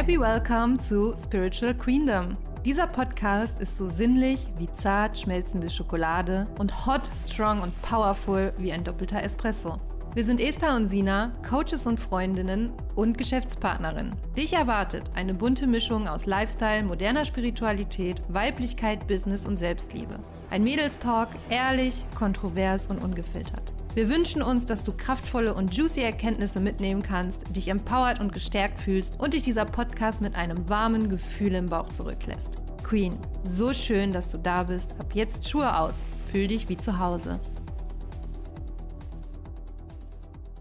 Happy 0.00 0.18
Welcome 0.18 0.78
zu 0.78 1.14
Spiritual 1.14 1.74
Queendom. 1.74 2.38
Dieser 2.64 2.86
Podcast 2.86 3.60
ist 3.60 3.76
so 3.76 3.86
sinnlich 3.86 4.40
wie 4.56 4.72
zart 4.72 5.18
schmelzende 5.18 5.68
Schokolade 5.68 6.46
und 6.58 6.86
hot, 6.86 7.02
strong 7.14 7.60
und 7.60 7.82
powerful 7.82 8.54
wie 8.56 8.72
ein 8.72 8.82
doppelter 8.82 9.22
Espresso. 9.22 9.78
Wir 10.14 10.24
sind 10.24 10.40
Esther 10.40 10.74
und 10.74 10.88
Sina, 10.88 11.32
Coaches 11.46 11.86
und 11.86 12.00
Freundinnen 12.00 12.72
und 12.96 13.18
Geschäftspartnerinnen. 13.18 14.16
Dich 14.38 14.54
erwartet 14.54 15.04
eine 15.14 15.34
bunte 15.34 15.66
Mischung 15.66 16.08
aus 16.08 16.24
Lifestyle, 16.24 16.82
moderner 16.82 17.26
Spiritualität, 17.26 18.22
Weiblichkeit, 18.28 19.06
Business 19.06 19.44
und 19.44 19.58
Selbstliebe. 19.58 20.18
Ein 20.48 20.64
Mädelstalk, 20.64 21.28
ehrlich, 21.50 22.06
kontrovers 22.18 22.86
und 22.86 23.04
ungefiltert. 23.04 23.74
Wir 23.92 24.08
wünschen 24.08 24.40
uns, 24.40 24.66
dass 24.66 24.84
du 24.84 24.92
kraftvolle 24.92 25.52
und 25.52 25.76
juicy 25.76 26.00
Erkenntnisse 26.00 26.60
mitnehmen 26.60 27.02
kannst, 27.02 27.56
dich 27.56 27.66
empowert 27.66 28.20
und 28.20 28.32
gestärkt 28.32 28.78
fühlst 28.78 29.18
und 29.18 29.34
dich 29.34 29.42
dieser 29.42 29.64
Podcast 29.64 30.20
mit 30.20 30.36
einem 30.36 30.68
warmen 30.68 31.08
Gefühl 31.08 31.56
im 31.56 31.66
Bauch 31.66 31.88
zurücklässt. 31.88 32.50
Queen, 32.84 33.18
so 33.42 33.72
schön, 33.72 34.12
dass 34.12 34.30
du 34.30 34.38
da 34.38 34.62
bist. 34.62 34.92
Ab 35.00 35.12
jetzt 35.14 35.50
Schuhe 35.50 35.76
aus. 35.76 36.06
Fühl 36.26 36.46
dich 36.46 36.68
wie 36.68 36.76
zu 36.76 37.00
Hause. 37.00 37.40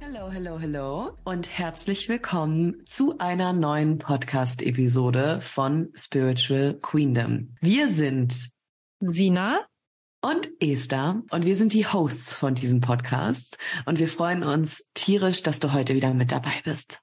Hallo, 0.01 0.31
hallo, 0.33 0.59
hallo 0.59 1.11
und 1.23 1.55
herzlich 1.55 2.09
willkommen 2.09 2.81
zu 2.85 3.19
einer 3.19 3.53
neuen 3.53 3.99
Podcast-Episode 3.99 5.39
von 5.41 5.89
Spiritual 5.93 6.79
Queendom. 6.81 7.55
Wir 7.61 7.89
sind 7.89 8.49
Sina 8.99 9.68
und 10.21 10.49
Esther 10.59 11.21
und 11.31 11.45
wir 11.45 11.55
sind 11.55 11.73
die 11.73 11.85
Hosts 11.85 12.37
von 12.37 12.55
diesem 12.55 12.81
Podcast 12.81 13.57
und 13.85 13.99
wir 13.99 14.07
freuen 14.07 14.43
uns 14.43 14.85
tierisch, 14.93 15.43
dass 15.43 15.59
du 15.59 15.73
heute 15.73 15.95
wieder 15.95 16.13
mit 16.13 16.31
dabei 16.31 16.53
bist. 16.63 16.99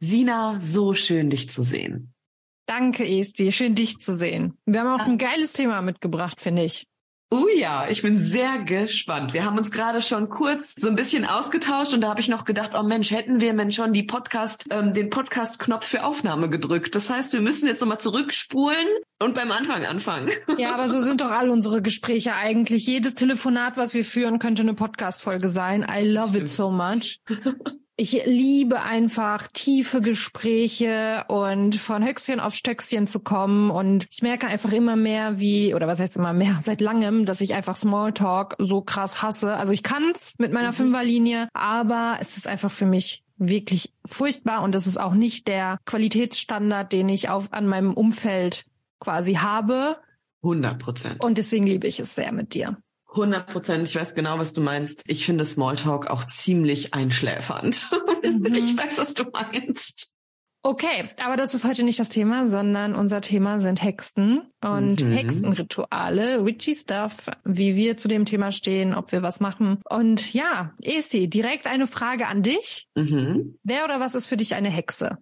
Sina, 0.00 0.60
so 0.60 0.94
schön 0.94 1.30
dich 1.30 1.50
zu 1.50 1.62
sehen. 1.62 2.14
Danke, 2.66 3.06
Esti. 3.08 3.50
Schön 3.50 3.74
dich 3.74 3.98
zu 3.98 4.14
sehen. 4.14 4.58
Wir 4.66 4.80
haben 4.80 5.00
auch 5.00 5.06
ein 5.06 5.18
geiles 5.18 5.52
Thema 5.54 5.80
mitgebracht, 5.82 6.40
finde 6.40 6.64
ich. 6.64 6.86
Oh 7.30 7.46
ja, 7.54 7.86
ich 7.90 8.00
bin 8.00 8.22
sehr 8.22 8.60
gespannt. 8.60 9.34
Wir 9.34 9.44
haben 9.44 9.58
uns 9.58 9.70
gerade 9.70 10.00
schon 10.00 10.30
kurz 10.30 10.74
so 10.78 10.88
ein 10.88 10.96
bisschen 10.96 11.26
ausgetauscht 11.26 11.92
und 11.92 12.00
da 12.00 12.08
habe 12.08 12.20
ich 12.20 12.28
noch 12.28 12.46
gedacht, 12.46 12.70
oh 12.74 12.82
Mensch, 12.82 13.10
hätten 13.10 13.42
wir 13.42 13.52
Mensch 13.52 13.76
schon 13.76 13.92
die 13.92 14.02
Podcast, 14.02 14.64
ähm, 14.70 14.94
den 14.94 15.10
Podcast-Knopf 15.10 15.86
für 15.86 16.04
Aufnahme 16.04 16.48
gedrückt. 16.48 16.94
Das 16.94 17.10
heißt, 17.10 17.34
wir 17.34 17.42
müssen 17.42 17.66
jetzt 17.66 17.82
nochmal 17.82 18.00
zurückspulen 18.00 18.86
und 19.18 19.34
beim 19.34 19.52
Anfang 19.52 19.84
anfangen. 19.84 20.30
Ja, 20.56 20.72
aber 20.72 20.88
so 20.88 21.00
sind 21.00 21.20
doch 21.20 21.30
all 21.30 21.50
unsere 21.50 21.82
Gespräche 21.82 22.34
eigentlich. 22.34 22.86
Jedes 22.86 23.14
Telefonat, 23.14 23.76
was 23.76 23.92
wir 23.92 24.06
führen, 24.06 24.38
könnte 24.38 24.62
eine 24.62 24.72
Podcast-Folge 24.72 25.50
sein. 25.50 25.86
I 25.86 26.08
love 26.08 26.36
it 26.38 26.48
so 26.48 26.70
much. 26.70 27.20
Ich 28.00 28.24
liebe 28.26 28.80
einfach 28.80 29.48
tiefe 29.48 30.00
Gespräche 30.00 31.24
und 31.26 31.74
von 31.74 32.06
Höchstchen 32.06 32.38
auf 32.38 32.54
Stöckchen 32.54 33.08
zu 33.08 33.18
kommen. 33.18 33.70
Und 33.70 34.06
ich 34.12 34.22
merke 34.22 34.46
einfach 34.46 34.70
immer 34.70 34.94
mehr, 34.94 35.40
wie, 35.40 35.74
oder 35.74 35.88
was 35.88 35.98
heißt 35.98 36.14
immer 36.14 36.32
mehr, 36.32 36.60
seit 36.62 36.80
langem, 36.80 37.24
dass 37.24 37.40
ich 37.40 37.54
einfach 37.54 37.74
Smalltalk 37.74 38.54
so 38.60 38.82
krass 38.82 39.20
hasse. 39.20 39.56
Also 39.56 39.72
ich 39.72 39.82
kann's 39.82 40.34
mit 40.38 40.52
meiner 40.52 40.68
mhm. 40.68 40.74
Fünferlinie, 40.74 41.48
aber 41.54 42.18
es 42.20 42.36
ist 42.36 42.46
einfach 42.46 42.70
für 42.70 42.86
mich 42.86 43.24
wirklich 43.36 43.92
furchtbar 44.06 44.62
und 44.62 44.76
es 44.76 44.86
ist 44.86 45.00
auch 45.00 45.14
nicht 45.14 45.48
der 45.48 45.78
Qualitätsstandard, 45.84 46.92
den 46.92 47.08
ich 47.08 47.28
auf, 47.28 47.52
an 47.52 47.66
meinem 47.66 47.94
Umfeld 47.94 48.64
quasi 49.00 49.34
habe. 49.34 49.96
100 50.44 50.78
Prozent. 50.78 51.24
Und 51.24 51.36
deswegen 51.36 51.66
liebe 51.66 51.88
ich 51.88 51.98
es 51.98 52.14
sehr 52.14 52.30
mit 52.30 52.54
dir. 52.54 52.76
100 53.10 53.46
Prozent. 53.46 53.88
Ich 53.88 53.96
weiß 53.96 54.14
genau, 54.14 54.38
was 54.38 54.52
du 54.52 54.60
meinst. 54.60 55.02
Ich 55.06 55.24
finde 55.24 55.44
Smalltalk 55.44 56.08
auch 56.08 56.24
ziemlich 56.24 56.94
einschläfernd. 56.94 57.90
Mhm. 58.20 58.52
Ich 58.52 58.76
weiß, 58.76 58.98
was 58.98 59.14
du 59.14 59.24
meinst. 59.32 60.16
Okay, 60.62 61.08
aber 61.24 61.36
das 61.36 61.54
ist 61.54 61.64
heute 61.64 61.84
nicht 61.84 62.00
das 62.00 62.08
Thema, 62.08 62.46
sondern 62.46 62.96
unser 62.96 63.20
Thema 63.20 63.60
sind 63.60 63.82
Hexen 63.82 64.42
und 64.60 65.04
mhm. 65.04 65.12
Hexenrituale, 65.12 66.44
witchy 66.44 66.74
stuff, 66.74 67.30
wie 67.44 67.76
wir 67.76 67.96
zu 67.96 68.08
dem 68.08 68.24
Thema 68.24 68.50
stehen, 68.50 68.92
ob 68.92 69.12
wir 69.12 69.22
was 69.22 69.38
machen. 69.38 69.80
Und 69.88 70.34
ja, 70.34 70.74
Esti, 70.82 71.30
direkt 71.30 71.66
eine 71.68 71.86
Frage 71.86 72.26
an 72.26 72.42
dich. 72.42 72.88
Mhm. 72.96 73.54
Wer 73.62 73.84
oder 73.84 74.00
was 74.00 74.16
ist 74.16 74.26
für 74.26 74.36
dich 74.36 74.56
eine 74.56 74.68
Hexe? 74.68 75.18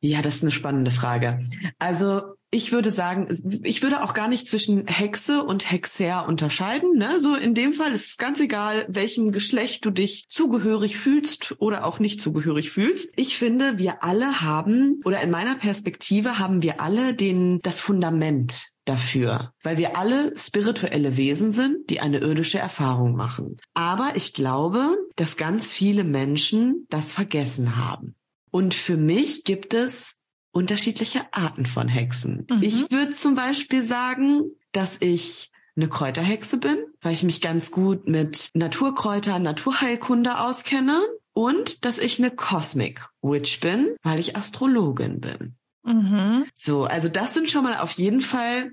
Ja, 0.00 0.22
das 0.22 0.36
ist 0.36 0.42
eine 0.42 0.52
spannende 0.52 0.90
Frage. 0.90 1.42
Also 1.78 2.37
ich 2.50 2.72
würde 2.72 2.90
sagen, 2.90 3.28
ich 3.62 3.82
würde 3.82 4.02
auch 4.02 4.14
gar 4.14 4.28
nicht 4.28 4.48
zwischen 4.48 4.86
Hexe 4.86 5.42
und 5.42 5.70
Hexer 5.70 6.26
unterscheiden. 6.26 6.96
Ne? 6.96 7.20
So 7.20 7.34
in 7.34 7.54
dem 7.54 7.74
Fall 7.74 7.92
ist 7.92 8.10
es 8.10 8.16
ganz 8.16 8.40
egal, 8.40 8.86
welchem 8.88 9.32
Geschlecht 9.32 9.84
du 9.84 9.90
dich 9.90 10.28
zugehörig 10.28 10.96
fühlst 10.96 11.56
oder 11.58 11.84
auch 11.84 11.98
nicht 11.98 12.22
zugehörig 12.22 12.70
fühlst. 12.70 13.12
Ich 13.16 13.36
finde, 13.36 13.78
wir 13.78 14.02
alle 14.02 14.40
haben, 14.40 15.00
oder 15.04 15.20
in 15.20 15.30
meiner 15.30 15.56
Perspektive 15.56 16.38
haben 16.38 16.62
wir 16.62 16.80
alle 16.80 17.12
den, 17.12 17.60
das 17.60 17.80
Fundament 17.80 18.68
dafür, 18.86 19.52
weil 19.62 19.76
wir 19.76 19.98
alle 19.98 20.32
spirituelle 20.38 21.18
Wesen 21.18 21.52
sind, 21.52 21.90
die 21.90 22.00
eine 22.00 22.18
irdische 22.18 22.58
Erfahrung 22.58 23.14
machen. 23.14 23.58
Aber 23.74 24.12
ich 24.14 24.32
glaube, 24.32 24.96
dass 25.16 25.36
ganz 25.36 25.74
viele 25.74 26.04
Menschen 26.04 26.86
das 26.88 27.12
vergessen 27.12 27.76
haben. 27.76 28.14
Und 28.50 28.72
für 28.72 28.96
mich 28.96 29.44
gibt 29.44 29.74
es 29.74 30.17
unterschiedliche 30.58 31.20
Arten 31.30 31.66
von 31.66 31.86
Hexen. 31.86 32.44
Mhm. 32.50 32.60
Ich 32.62 32.90
würde 32.90 33.14
zum 33.14 33.36
Beispiel 33.36 33.84
sagen, 33.84 34.50
dass 34.72 34.96
ich 35.00 35.52
eine 35.76 35.88
Kräuterhexe 35.88 36.56
bin, 36.56 36.78
weil 37.00 37.12
ich 37.12 37.22
mich 37.22 37.40
ganz 37.40 37.70
gut 37.70 38.08
mit 38.08 38.50
Naturkräuter, 38.54 39.38
Naturheilkunde 39.38 40.40
auskenne 40.40 41.00
und 41.32 41.84
dass 41.84 42.00
ich 42.00 42.18
eine 42.18 42.32
Cosmic 42.32 43.08
Witch 43.22 43.60
bin, 43.60 43.94
weil 44.02 44.18
ich 44.18 44.36
Astrologin 44.36 45.20
bin. 45.20 45.54
Mhm. 45.84 46.46
So, 46.56 46.86
also 46.86 47.08
das 47.08 47.34
sind 47.34 47.48
schon 47.48 47.62
mal 47.62 47.78
auf 47.78 47.92
jeden 47.92 48.20
Fall 48.20 48.72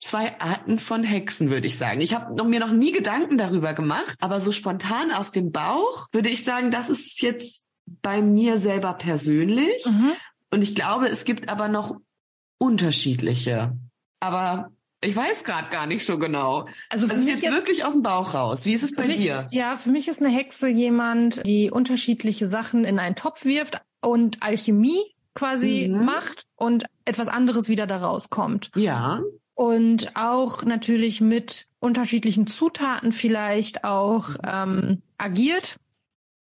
zwei 0.00 0.40
Arten 0.40 0.78
von 0.78 1.04
Hexen, 1.04 1.50
würde 1.50 1.66
ich 1.66 1.76
sagen. 1.76 2.00
Ich 2.00 2.14
habe 2.14 2.42
mir 2.44 2.60
noch 2.60 2.72
nie 2.72 2.92
Gedanken 2.92 3.36
darüber 3.36 3.74
gemacht, 3.74 4.16
aber 4.20 4.40
so 4.40 4.52
spontan 4.52 5.12
aus 5.12 5.32
dem 5.32 5.52
Bauch 5.52 6.08
würde 6.12 6.30
ich 6.30 6.44
sagen, 6.44 6.70
das 6.70 6.88
ist 6.88 7.20
jetzt 7.20 7.66
bei 8.00 8.22
mir 8.22 8.58
selber 8.58 8.94
persönlich. 8.94 9.84
Mhm. 9.84 10.12
Und 10.50 10.62
ich 10.62 10.74
glaube, 10.74 11.08
es 11.08 11.24
gibt 11.24 11.48
aber 11.48 11.68
noch 11.68 11.96
unterschiedliche. 12.58 13.76
Aber 14.20 14.72
ich 15.02 15.16
weiß 15.16 15.44
gerade 15.44 15.70
gar 15.70 15.86
nicht 15.86 16.04
so 16.04 16.18
genau. 16.18 16.66
Also 16.90 17.06
es 17.06 17.12
ist 17.12 17.28
jetzt, 17.28 17.42
jetzt, 17.42 17.54
wirklich 17.54 17.84
aus 17.84 17.94
dem 17.94 18.02
Bauch 18.02 18.34
raus. 18.34 18.66
Wie 18.66 18.74
ist 18.74 18.82
es 18.82 18.94
bei 18.94 19.06
mich, 19.06 19.16
dir? 19.16 19.48
Ja, 19.50 19.76
für 19.76 19.90
mich 19.90 20.08
ist 20.08 20.20
eine 20.20 20.28
Hexe 20.28 20.68
jemand, 20.68 21.46
die 21.46 21.70
unterschiedliche 21.70 22.46
Sachen 22.46 22.84
in 22.84 22.98
einen 22.98 23.16
Topf 23.16 23.44
wirft 23.44 23.80
und 24.02 24.42
Alchemie 24.42 25.00
quasi 25.34 25.88
mhm. 25.88 26.04
macht 26.04 26.46
und 26.56 26.84
etwas 27.04 27.28
anderes 27.28 27.68
wieder 27.68 27.86
daraus 27.86 28.28
kommt. 28.28 28.70
Ja. 28.76 29.22
Und 29.54 30.16
auch 30.16 30.64
natürlich 30.64 31.20
mit 31.20 31.66
unterschiedlichen 31.78 32.46
Zutaten 32.46 33.12
vielleicht 33.12 33.84
auch 33.84 34.30
ähm, 34.44 35.02
agiert 35.18 35.76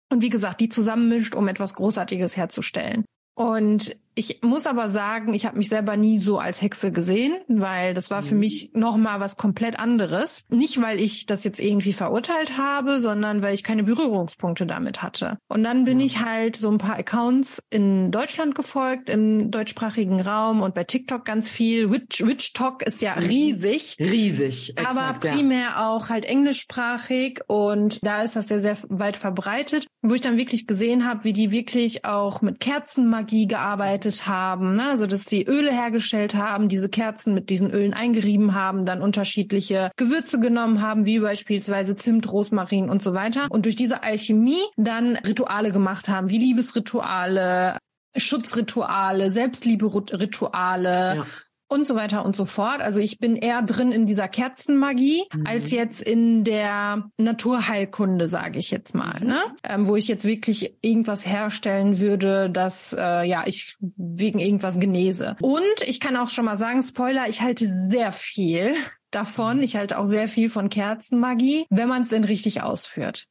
und 0.09 0.21
wie 0.21 0.29
gesagt, 0.29 0.61
die 0.61 0.69
zusammenmischt, 0.69 1.35
um 1.35 1.47
etwas 1.47 1.73
Großartiges 1.75 2.37
herzustellen. 2.37 3.05
Und 3.35 3.95
ich 4.15 4.41
muss 4.41 4.65
aber 4.65 4.87
sagen, 4.87 5.33
ich 5.33 5.45
habe 5.45 5.57
mich 5.57 5.67
selber 5.67 5.97
nie 5.97 6.19
so 6.19 6.39
als 6.39 6.61
Hexe 6.61 6.91
gesehen, 6.91 7.35
weil 7.49 7.93
das 7.93 8.09
war 8.09 8.23
für 8.23 8.33
mhm. 8.33 8.39
mich 8.39 8.71
noch 8.73 8.95
mal 8.95 9.19
was 9.19 9.35
komplett 9.35 9.77
anderes. 9.77 10.45
Nicht, 10.49 10.81
weil 10.81 11.01
ich 11.01 11.25
das 11.25 11.43
jetzt 11.43 11.59
irgendwie 11.59 11.91
verurteilt 11.91 12.57
habe, 12.57 13.01
sondern 13.01 13.43
weil 13.43 13.53
ich 13.53 13.63
keine 13.63 13.83
Berührungspunkte 13.83 14.65
damit 14.65 15.03
hatte. 15.03 15.37
Und 15.49 15.63
dann 15.63 15.83
bin 15.83 15.99
ich 15.99 16.21
halt 16.21 16.55
so 16.55 16.71
ein 16.71 16.77
paar 16.77 16.97
Accounts 16.97 17.61
in 17.69 18.11
Deutschland 18.11 18.55
gefolgt, 18.55 19.09
im 19.09 19.51
deutschsprachigen 19.51 20.21
Raum 20.21 20.61
und 20.61 20.73
bei 20.73 20.85
TikTok 20.85 21.25
ganz 21.25 21.49
viel. 21.49 21.91
Witch, 21.91 22.25
Witch 22.25 22.53
Talk 22.53 22.83
ist 22.83 23.01
ja 23.01 23.15
mhm. 23.15 23.23
riesig. 23.23 23.97
Riesig, 23.99 24.77
exakt, 24.77 24.97
aber 24.97 25.19
primär 25.19 25.71
ja. 25.75 25.89
auch 25.89 26.09
halt 26.09 26.23
englischsprachig 26.23 27.41
und 27.47 27.99
da 28.01 28.23
ist 28.23 28.37
das 28.37 28.47
sehr, 28.47 28.61
sehr 28.61 28.77
weit 28.87 29.17
verbreitet, 29.17 29.87
wo 30.01 30.13
ich 30.13 30.21
dann 30.21 30.37
wirklich 30.37 30.67
gesehen 30.67 31.05
habe, 31.05 31.25
wie 31.25 31.33
die 31.33 31.51
wirklich 31.51 32.05
auch 32.05 32.41
mit 32.41 32.61
Kerzenmagie 32.61 33.47
gearbeitet 33.47 34.04
verarbeitet 34.05 34.27
haben, 34.27 34.75
ne? 34.75 34.89
also 34.89 35.07
dass 35.07 35.25
die 35.25 35.45
Öle 35.45 35.71
hergestellt 35.71 36.35
haben, 36.35 36.69
diese 36.69 36.89
Kerzen 36.89 37.33
mit 37.33 37.49
diesen 37.49 37.71
Ölen 37.71 37.93
eingerieben 37.93 38.53
haben, 38.53 38.85
dann 38.85 39.01
unterschiedliche 39.01 39.91
Gewürze 39.97 40.39
genommen 40.39 40.81
haben, 40.81 41.05
wie 41.05 41.19
beispielsweise 41.19 41.95
Zimt, 41.95 42.31
Rosmarin 42.31 42.89
und 42.89 43.01
so 43.01 43.13
weiter. 43.13 43.47
Und 43.49 43.65
durch 43.65 43.75
diese 43.75 44.03
Alchemie 44.03 44.63
dann 44.77 45.15
Rituale 45.17 45.71
gemacht 45.71 46.07
haben, 46.09 46.29
wie 46.29 46.37
Liebesrituale, 46.37 47.77
Schutzrituale, 48.15 49.29
Selbstliebe-Rituale, 49.29 51.15
ja 51.17 51.25
und 51.67 51.87
so 51.87 51.95
weiter 51.95 52.25
und 52.25 52.35
so 52.35 52.45
fort. 52.45 52.81
Also 52.81 52.99
ich 52.99 53.19
bin 53.19 53.35
eher 53.35 53.61
drin 53.61 53.91
in 53.91 54.05
dieser 54.05 54.27
Kerzenmagie 54.27 55.23
mhm. 55.33 55.47
als 55.47 55.71
jetzt 55.71 56.01
in 56.01 56.43
der 56.43 57.09
Naturheilkunde, 57.17 58.27
sage 58.27 58.59
ich 58.59 58.71
jetzt 58.71 58.93
mal, 58.93 59.19
ne? 59.23 59.39
Ähm, 59.63 59.87
wo 59.87 59.95
ich 59.95 60.07
jetzt 60.07 60.25
wirklich 60.25 60.75
irgendwas 60.81 61.25
herstellen 61.25 61.99
würde, 61.99 62.49
dass 62.49 62.95
äh, 62.97 63.27
ja 63.27 63.43
ich 63.45 63.75
wegen 63.79 64.39
irgendwas 64.39 64.79
genese. 64.79 65.35
Und 65.41 65.81
ich 65.85 65.99
kann 65.99 66.17
auch 66.17 66.29
schon 66.29 66.45
mal 66.45 66.57
sagen, 66.57 66.81
Spoiler, 66.81 67.27
ich 67.29 67.41
halte 67.41 67.65
sehr 67.65 68.11
viel 68.11 68.75
davon. 69.11 69.63
Ich 69.63 69.75
halte 69.75 69.97
auch 69.97 70.05
sehr 70.05 70.27
viel 70.27 70.49
von 70.49 70.69
Kerzenmagie, 70.69 71.65
wenn 71.69 71.87
man 71.87 72.03
es 72.03 72.09
denn 72.09 72.23
richtig 72.23 72.61
ausführt. 72.61 73.27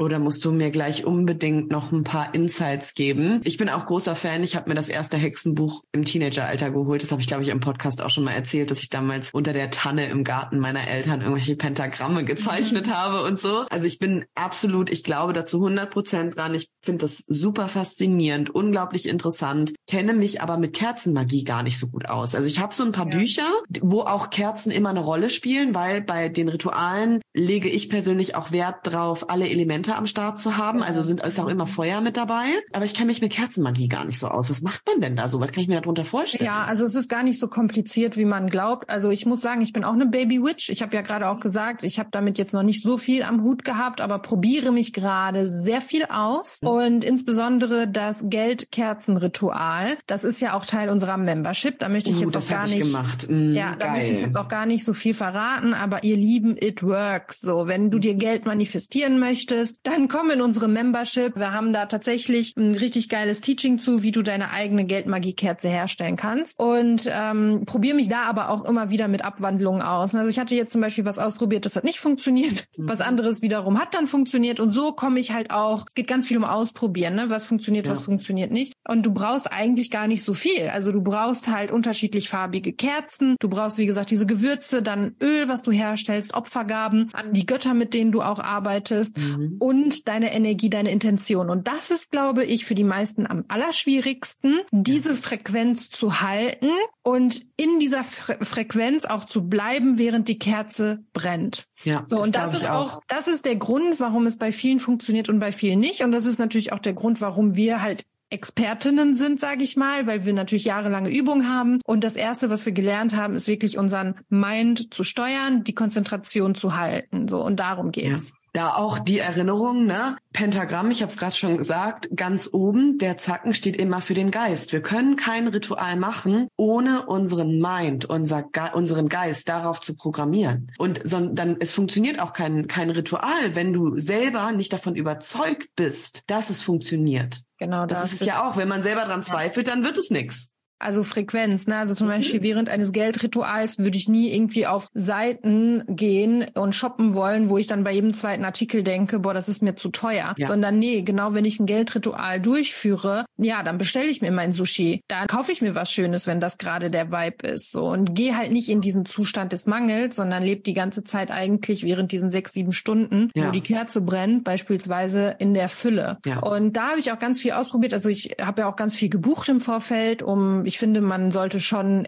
Oder 0.00 0.18
musst 0.18 0.46
du 0.46 0.50
mir 0.50 0.70
gleich 0.70 1.04
unbedingt 1.04 1.70
noch 1.70 1.92
ein 1.92 2.04
paar 2.04 2.34
Insights 2.34 2.94
geben? 2.94 3.42
Ich 3.44 3.58
bin 3.58 3.68
auch 3.68 3.84
großer 3.84 4.16
Fan. 4.16 4.42
Ich 4.42 4.56
habe 4.56 4.70
mir 4.70 4.74
das 4.74 4.88
erste 4.88 5.18
Hexenbuch 5.18 5.84
im 5.92 6.06
Teenageralter 6.06 6.70
geholt. 6.70 7.02
Das 7.02 7.12
habe 7.12 7.20
ich, 7.20 7.28
glaube 7.28 7.42
ich, 7.42 7.50
im 7.50 7.60
Podcast 7.60 8.00
auch 8.00 8.08
schon 8.08 8.24
mal 8.24 8.32
erzählt, 8.32 8.70
dass 8.70 8.80
ich 8.80 8.88
damals 8.88 9.30
unter 9.32 9.52
der 9.52 9.70
Tanne 9.70 10.06
im 10.06 10.24
Garten 10.24 10.58
meiner 10.58 10.88
Eltern 10.88 11.20
irgendwelche 11.20 11.54
Pentagramme 11.54 12.24
gezeichnet 12.24 12.86
mhm. 12.86 12.92
habe 12.92 13.22
und 13.24 13.40
so. 13.40 13.66
Also 13.68 13.86
ich 13.86 13.98
bin 13.98 14.24
absolut, 14.34 14.88
ich 14.88 15.04
glaube 15.04 15.34
dazu 15.34 15.58
100 15.58 15.90
Prozent 15.90 16.36
dran. 16.36 16.54
Ich 16.54 16.70
finde 16.82 17.04
das 17.04 17.22
super 17.26 17.68
faszinierend, 17.68 18.48
unglaublich 18.48 19.06
interessant. 19.06 19.74
Kenne 19.86 20.14
mich 20.14 20.40
aber 20.40 20.56
mit 20.56 20.74
Kerzenmagie 20.74 21.44
gar 21.44 21.62
nicht 21.62 21.78
so 21.78 21.88
gut 21.88 22.08
aus. 22.08 22.34
Also 22.34 22.48
ich 22.48 22.58
habe 22.58 22.72
so 22.72 22.84
ein 22.84 22.92
paar 22.92 23.10
ja. 23.12 23.18
Bücher, 23.18 23.48
wo 23.82 24.00
auch 24.00 24.30
Kerzen 24.30 24.70
immer 24.70 24.88
eine 24.88 25.00
Rolle 25.00 25.28
spielen, 25.28 25.74
weil 25.74 26.00
bei 26.00 26.30
den 26.30 26.48
Ritualen 26.48 27.20
lege 27.34 27.68
ich 27.68 27.90
persönlich 27.90 28.34
auch 28.34 28.50
Wert 28.50 28.78
drauf, 28.84 29.28
alle 29.28 29.48
Elemente 29.48 29.89
Leute 29.90 29.98
am 29.98 30.06
Start 30.06 30.38
zu 30.38 30.56
haben. 30.56 30.82
Also 30.82 31.02
sind 31.02 31.20
ist 31.20 31.40
auch 31.40 31.48
immer 31.48 31.66
Feuer 31.66 32.00
mit 32.00 32.16
dabei. 32.16 32.44
Aber 32.72 32.84
ich 32.84 32.94
kenne 32.94 33.06
mich 33.06 33.20
mit 33.20 33.32
Kerzenmagie 33.32 33.88
gar 33.88 34.04
nicht 34.04 34.18
so 34.18 34.28
aus. 34.28 34.50
Was 34.50 34.62
macht 34.62 34.82
man 34.86 35.00
denn 35.00 35.16
da 35.16 35.28
so? 35.28 35.40
Was 35.40 35.50
kann 35.52 35.62
ich 35.62 35.68
mir 35.68 35.80
darunter 35.80 36.04
vorstellen? 36.04 36.44
Ja, 36.44 36.64
also 36.64 36.84
es 36.84 36.94
ist 36.94 37.08
gar 37.08 37.22
nicht 37.22 37.40
so 37.40 37.48
kompliziert, 37.48 38.16
wie 38.16 38.24
man 38.24 38.48
glaubt. 38.48 38.88
Also 38.90 39.10
ich 39.10 39.26
muss 39.26 39.40
sagen, 39.40 39.60
ich 39.62 39.72
bin 39.72 39.84
auch 39.84 39.92
eine 39.92 40.06
Baby 40.06 40.42
Witch. 40.42 40.70
Ich 40.70 40.82
habe 40.82 40.94
ja 40.94 41.02
gerade 41.02 41.28
auch 41.28 41.40
gesagt, 41.40 41.84
ich 41.84 41.98
habe 41.98 42.10
damit 42.12 42.38
jetzt 42.38 42.52
noch 42.52 42.62
nicht 42.62 42.82
so 42.82 42.96
viel 42.96 43.22
am 43.22 43.42
Hut 43.42 43.64
gehabt, 43.64 44.00
aber 44.00 44.20
probiere 44.20 44.70
mich 44.72 44.92
gerade 44.92 45.48
sehr 45.48 45.80
viel 45.80 46.04
aus. 46.04 46.60
Mhm. 46.62 46.68
Und 46.68 47.04
insbesondere 47.04 47.88
das 47.88 48.24
Geldkerzenritual, 48.28 49.96
das 50.06 50.24
ist 50.24 50.40
ja 50.40 50.54
auch 50.54 50.66
Teil 50.66 50.88
unserer 50.90 51.16
Membership. 51.16 51.78
Da 51.78 51.88
möchte 51.88 52.10
ich 52.10 52.16
uh, 52.16 52.22
jetzt 52.22 52.36
auch 52.36 52.48
gar 52.48 52.64
nicht. 52.66 52.80
Gemacht. 52.80 53.26
Mm, 53.28 53.54
ja, 53.54 53.74
da 53.78 53.86
geil. 53.86 53.96
möchte 53.96 54.12
ich 54.14 54.20
jetzt 54.20 54.36
auch 54.36 54.48
gar 54.48 54.66
nicht 54.66 54.84
so 54.84 54.94
viel 54.94 55.14
verraten. 55.14 55.74
Aber 55.74 56.04
ihr 56.04 56.16
Lieben, 56.16 56.56
it 56.56 56.82
works. 56.82 57.40
So, 57.40 57.66
wenn 57.66 57.90
du 57.90 57.98
dir 57.98 58.14
Geld 58.14 58.46
manifestieren 58.46 59.18
möchtest, 59.18 59.79
dann 59.82 60.08
komm 60.08 60.30
in 60.30 60.42
unsere 60.42 60.68
Membership. 60.68 61.36
Wir 61.36 61.52
haben 61.52 61.72
da 61.72 61.86
tatsächlich 61.86 62.54
ein 62.56 62.74
richtig 62.74 63.08
geiles 63.08 63.40
Teaching 63.40 63.78
zu, 63.78 64.02
wie 64.02 64.12
du 64.12 64.22
deine 64.22 64.50
eigene 64.50 64.84
Geldmagiekerze 64.84 65.68
herstellen 65.68 66.16
kannst. 66.16 66.58
Und 66.58 67.08
ähm, 67.10 67.62
probiere 67.64 67.96
mich 67.96 68.08
da 68.08 68.24
aber 68.24 68.50
auch 68.50 68.64
immer 68.64 68.90
wieder 68.90 69.08
mit 69.08 69.24
Abwandlungen 69.24 69.80
aus. 69.80 70.14
Also 70.14 70.30
ich 70.30 70.38
hatte 70.38 70.54
jetzt 70.54 70.72
zum 70.72 70.80
Beispiel 70.80 71.06
was 71.06 71.18
ausprobiert, 71.18 71.64
das 71.64 71.76
hat 71.76 71.84
nicht 71.84 71.98
funktioniert. 71.98 72.66
Mhm. 72.76 72.88
Was 72.88 73.00
anderes 73.00 73.42
wiederum 73.42 73.78
hat 73.78 73.94
dann 73.94 74.06
funktioniert. 74.06 74.60
Und 74.60 74.72
so 74.72 74.92
komme 74.92 75.18
ich 75.18 75.32
halt 75.32 75.50
auch, 75.50 75.86
es 75.88 75.94
geht 75.94 76.08
ganz 76.08 76.26
viel 76.26 76.36
um 76.36 76.44
Ausprobieren, 76.44 77.14
ne? 77.14 77.30
was 77.30 77.46
funktioniert, 77.46 77.86
ja. 77.86 77.92
was 77.92 78.00
funktioniert 78.00 78.50
nicht. 78.50 78.74
Und 78.86 79.06
du 79.06 79.12
brauchst 79.12 79.50
eigentlich 79.50 79.90
gar 79.90 80.06
nicht 80.06 80.24
so 80.24 80.34
viel. 80.34 80.68
Also 80.68 80.92
du 80.92 81.00
brauchst 81.00 81.48
halt 81.48 81.70
unterschiedlich 81.70 82.28
farbige 82.28 82.72
Kerzen. 82.72 83.36
Du 83.40 83.48
brauchst, 83.48 83.78
wie 83.78 83.86
gesagt, 83.86 84.10
diese 84.10 84.26
Gewürze, 84.26 84.82
dann 84.82 85.16
Öl, 85.22 85.48
was 85.48 85.62
du 85.62 85.70
herstellst, 85.70 86.34
Opfergaben 86.34 87.08
an 87.12 87.32
die 87.32 87.46
Götter, 87.46 87.72
mit 87.72 87.94
denen 87.94 88.12
du 88.12 88.20
auch 88.20 88.40
arbeitest. 88.40 89.16
Mhm 89.16 89.58
und 89.69 89.69
deine 90.08 90.32
Energie, 90.32 90.70
deine 90.70 90.90
Intention. 90.90 91.50
Und 91.50 91.68
das 91.68 91.90
ist, 91.90 92.10
glaube 92.10 92.44
ich, 92.44 92.64
für 92.64 92.74
die 92.74 92.84
meisten 92.84 93.26
am 93.26 93.44
allerschwierigsten, 93.48 94.60
diese 94.70 95.14
Frequenz 95.14 95.90
zu 95.90 96.20
halten 96.20 96.70
und 97.02 97.46
in 97.56 97.78
dieser 97.78 98.04
Fre 98.04 98.38
Frequenz 98.44 99.04
auch 99.04 99.24
zu 99.24 99.48
bleiben, 99.48 99.98
während 99.98 100.28
die 100.28 100.38
Kerze 100.38 101.04
brennt. 101.12 101.64
Ja, 101.84 102.04
so, 102.06 102.20
und 102.20 102.36
das, 102.36 102.52
das 102.52 102.62
ist 102.62 102.68
auch. 102.68 102.96
auch, 102.96 103.02
das 103.08 103.28
ist 103.28 103.44
der 103.44 103.56
Grund, 103.56 104.00
warum 104.00 104.26
es 104.26 104.36
bei 104.36 104.52
vielen 104.52 104.80
funktioniert 104.80 105.28
und 105.28 105.40
bei 105.40 105.52
vielen 105.52 105.80
nicht. 105.80 106.02
Und 106.02 106.12
das 106.12 106.26
ist 106.26 106.38
natürlich 106.38 106.72
auch 106.72 106.78
der 106.78 106.92
Grund, 106.92 107.20
warum 107.20 107.56
wir 107.56 107.82
halt 107.82 108.04
Expertinnen 108.30 109.16
sind, 109.16 109.40
sage 109.40 109.64
ich 109.64 109.76
mal, 109.76 110.06
weil 110.06 110.24
wir 110.24 110.32
natürlich 110.32 110.64
jahrelange 110.64 111.10
Übung 111.10 111.48
haben. 111.48 111.80
Und 111.84 112.04
das 112.04 112.14
Erste, 112.14 112.48
was 112.48 112.64
wir 112.64 112.72
gelernt 112.72 113.14
haben, 113.14 113.34
ist 113.34 113.48
wirklich 113.48 113.76
unseren 113.76 114.14
Mind 114.28 114.94
zu 114.94 115.02
steuern, 115.02 115.64
die 115.64 115.74
Konzentration 115.74 116.54
zu 116.54 116.76
halten. 116.76 117.28
So 117.28 117.42
und 117.42 117.58
darum 117.58 117.90
geht's. 117.90 118.32
Da 118.52 118.74
auch 118.74 118.98
die 118.98 119.18
Erinnerung, 119.18 119.86
ne? 119.86 120.16
Pentagramm, 120.32 120.90
ich 120.90 121.02
habe 121.02 121.10
es 121.10 121.18
gerade 121.18 121.36
schon 121.36 121.56
gesagt, 121.56 122.08
ganz 122.14 122.48
oben, 122.52 122.98
der 122.98 123.16
Zacken 123.16 123.54
steht 123.54 123.76
immer 123.76 124.00
für 124.00 124.14
den 124.14 124.30
Geist. 124.30 124.72
Wir 124.72 124.82
können 124.82 125.16
kein 125.16 125.46
Ritual 125.48 125.96
machen, 125.96 126.48
ohne 126.56 127.06
unseren 127.06 127.60
Mind, 127.60 128.04
unser 128.04 128.42
Ge 128.42 128.70
unseren 128.72 129.08
Geist 129.08 129.48
darauf 129.48 129.80
zu 129.80 129.94
programmieren. 129.94 130.72
Und 130.78 131.00
so, 131.04 131.20
dann 131.20 131.56
es 131.60 131.72
funktioniert 131.72 132.20
auch 132.20 132.32
kein 132.32 132.66
kein 132.66 132.90
Ritual, 132.90 133.54
wenn 133.54 133.72
du 133.72 133.98
selber 133.98 134.52
nicht 134.52 134.72
davon 134.72 134.96
überzeugt 134.96 135.68
bist, 135.76 136.24
dass 136.26 136.50
es 136.50 136.62
funktioniert. 136.62 137.42
Genau, 137.58 137.86
das, 137.86 138.00
das 138.00 138.12
ist 138.14 138.22
es 138.22 138.26
ja 138.26 138.48
auch. 138.48 138.56
Wenn 138.56 138.68
man 138.68 138.82
selber 138.82 139.04
dran 139.04 139.22
zweifelt, 139.22 139.68
dann 139.68 139.84
wird 139.84 139.98
es 139.98 140.10
nichts. 140.10 140.54
Also 140.80 141.02
Frequenz, 141.02 141.66
ne? 141.66 141.76
Also 141.76 141.94
zum 141.94 142.06
mhm. 142.06 142.12
Beispiel 142.12 142.42
während 142.42 142.70
eines 142.70 142.92
Geldrituals 142.92 143.78
würde 143.78 143.98
ich 143.98 144.08
nie 144.08 144.32
irgendwie 144.34 144.66
auf 144.66 144.88
Seiten 144.94 145.84
gehen 145.88 146.46
und 146.54 146.74
shoppen 146.74 147.14
wollen, 147.14 147.50
wo 147.50 147.58
ich 147.58 147.66
dann 147.66 147.84
bei 147.84 147.92
jedem 147.92 148.14
zweiten 148.14 148.46
Artikel 148.46 148.82
denke, 148.82 149.18
boah, 149.18 149.34
das 149.34 149.50
ist 149.50 149.62
mir 149.62 149.76
zu 149.76 149.90
teuer. 149.90 150.34
Ja. 150.38 150.46
Sondern 150.46 150.78
nee, 150.78 151.02
genau 151.02 151.34
wenn 151.34 151.44
ich 151.44 151.60
ein 151.60 151.66
Geldritual 151.66 152.40
durchführe, 152.40 153.26
ja, 153.36 153.62
dann 153.62 153.76
bestelle 153.76 154.08
ich 154.08 154.22
mir 154.22 154.32
mein 154.32 154.54
Sushi. 154.54 155.02
Dann 155.08 155.26
kaufe 155.26 155.52
ich 155.52 155.60
mir 155.60 155.74
was 155.74 155.92
Schönes, 155.92 156.26
wenn 156.26 156.40
das 156.40 156.56
gerade 156.56 156.90
der 156.90 157.12
Vibe 157.12 157.46
ist. 157.46 157.72
So 157.72 157.86
und 157.86 158.14
gehe 158.14 158.36
halt 158.36 158.50
nicht 158.50 158.70
in 158.70 158.80
diesen 158.80 159.04
Zustand 159.04 159.52
des 159.52 159.66
Mangels, 159.66 160.16
sondern 160.16 160.42
lebe 160.42 160.62
die 160.62 160.74
ganze 160.74 161.04
Zeit 161.04 161.30
eigentlich 161.30 161.84
während 161.84 162.10
diesen 162.10 162.30
sechs, 162.30 162.54
sieben 162.54 162.72
Stunden, 162.72 163.30
ja. 163.34 163.48
wo 163.48 163.50
die 163.50 163.60
Kerze 163.60 164.00
brennt, 164.00 164.44
beispielsweise 164.44 165.36
in 165.38 165.52
der 165.52 165.68
Fülle. 165.68 166.18
Ja. 166.24 166.38
Und 166.38 166.74
da 166.78 166.90
habe 166.90 167.00
ich 167.00 167.12
auch 167.12 167.18
ganz 167.18 167.42
viel 167.42 167.52
ausprobiert. 167.52 167.92
Also 167.92 168.08
ich 168.08 168.36
habe 168.40 168.62
ja 168.62 168.70
auch 168.70 168.76
ganz 168.76 168.96
viel 168.96 169.10
gebucht 169.10 169.50
im 169.50 169.60
Vorfeld, 169.60 170.22
um 170.22 170.64
ich 170.70 170.78
finde, 170.78 171.00
man 171.00 171.32
sollte 171.32 171.58
schon, 171.58 172.06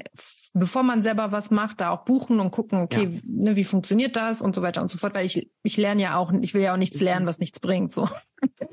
bevor 0.54 0.84
man 0.84 1.02
selber 1.02 1.32
was 1.32 1.50
macht, 1.50 1.80
da 1.80 1.90
auch 1.90 2.04
buchen 2.04 2.38
und 2.38 2.52
gucken, 2.52 2.80
okay, 2.80 3.08
ja. 3.10 3.20
ne, 3.24 3.56
wie 3.56 3.64
funktioniert 3.64 4.14
das 4.14 4.40
und 4.40 4.54
so 4.54 4.62
weiter 4.62 4.82
und 4.82 4.88
so 4.88 4.98
fort, 4.98 5.14
weil 5.14 5.26
ich, 5.26 5.50
ich 5.64 5.76
lerne 5.76 6.00
ja 6.00 6.16
auch, 6.16 6.32
ich 6.40 6.54
will 6.54 6.62
ja 6.62 6.72
auch 6.72 6.78
nichts 6.78 7.00
lernen, 7.00 7.26
was 7.26 7.40
nichts 7.40 7.58
bringt, 7.58 7.92
so. 7.92 8.08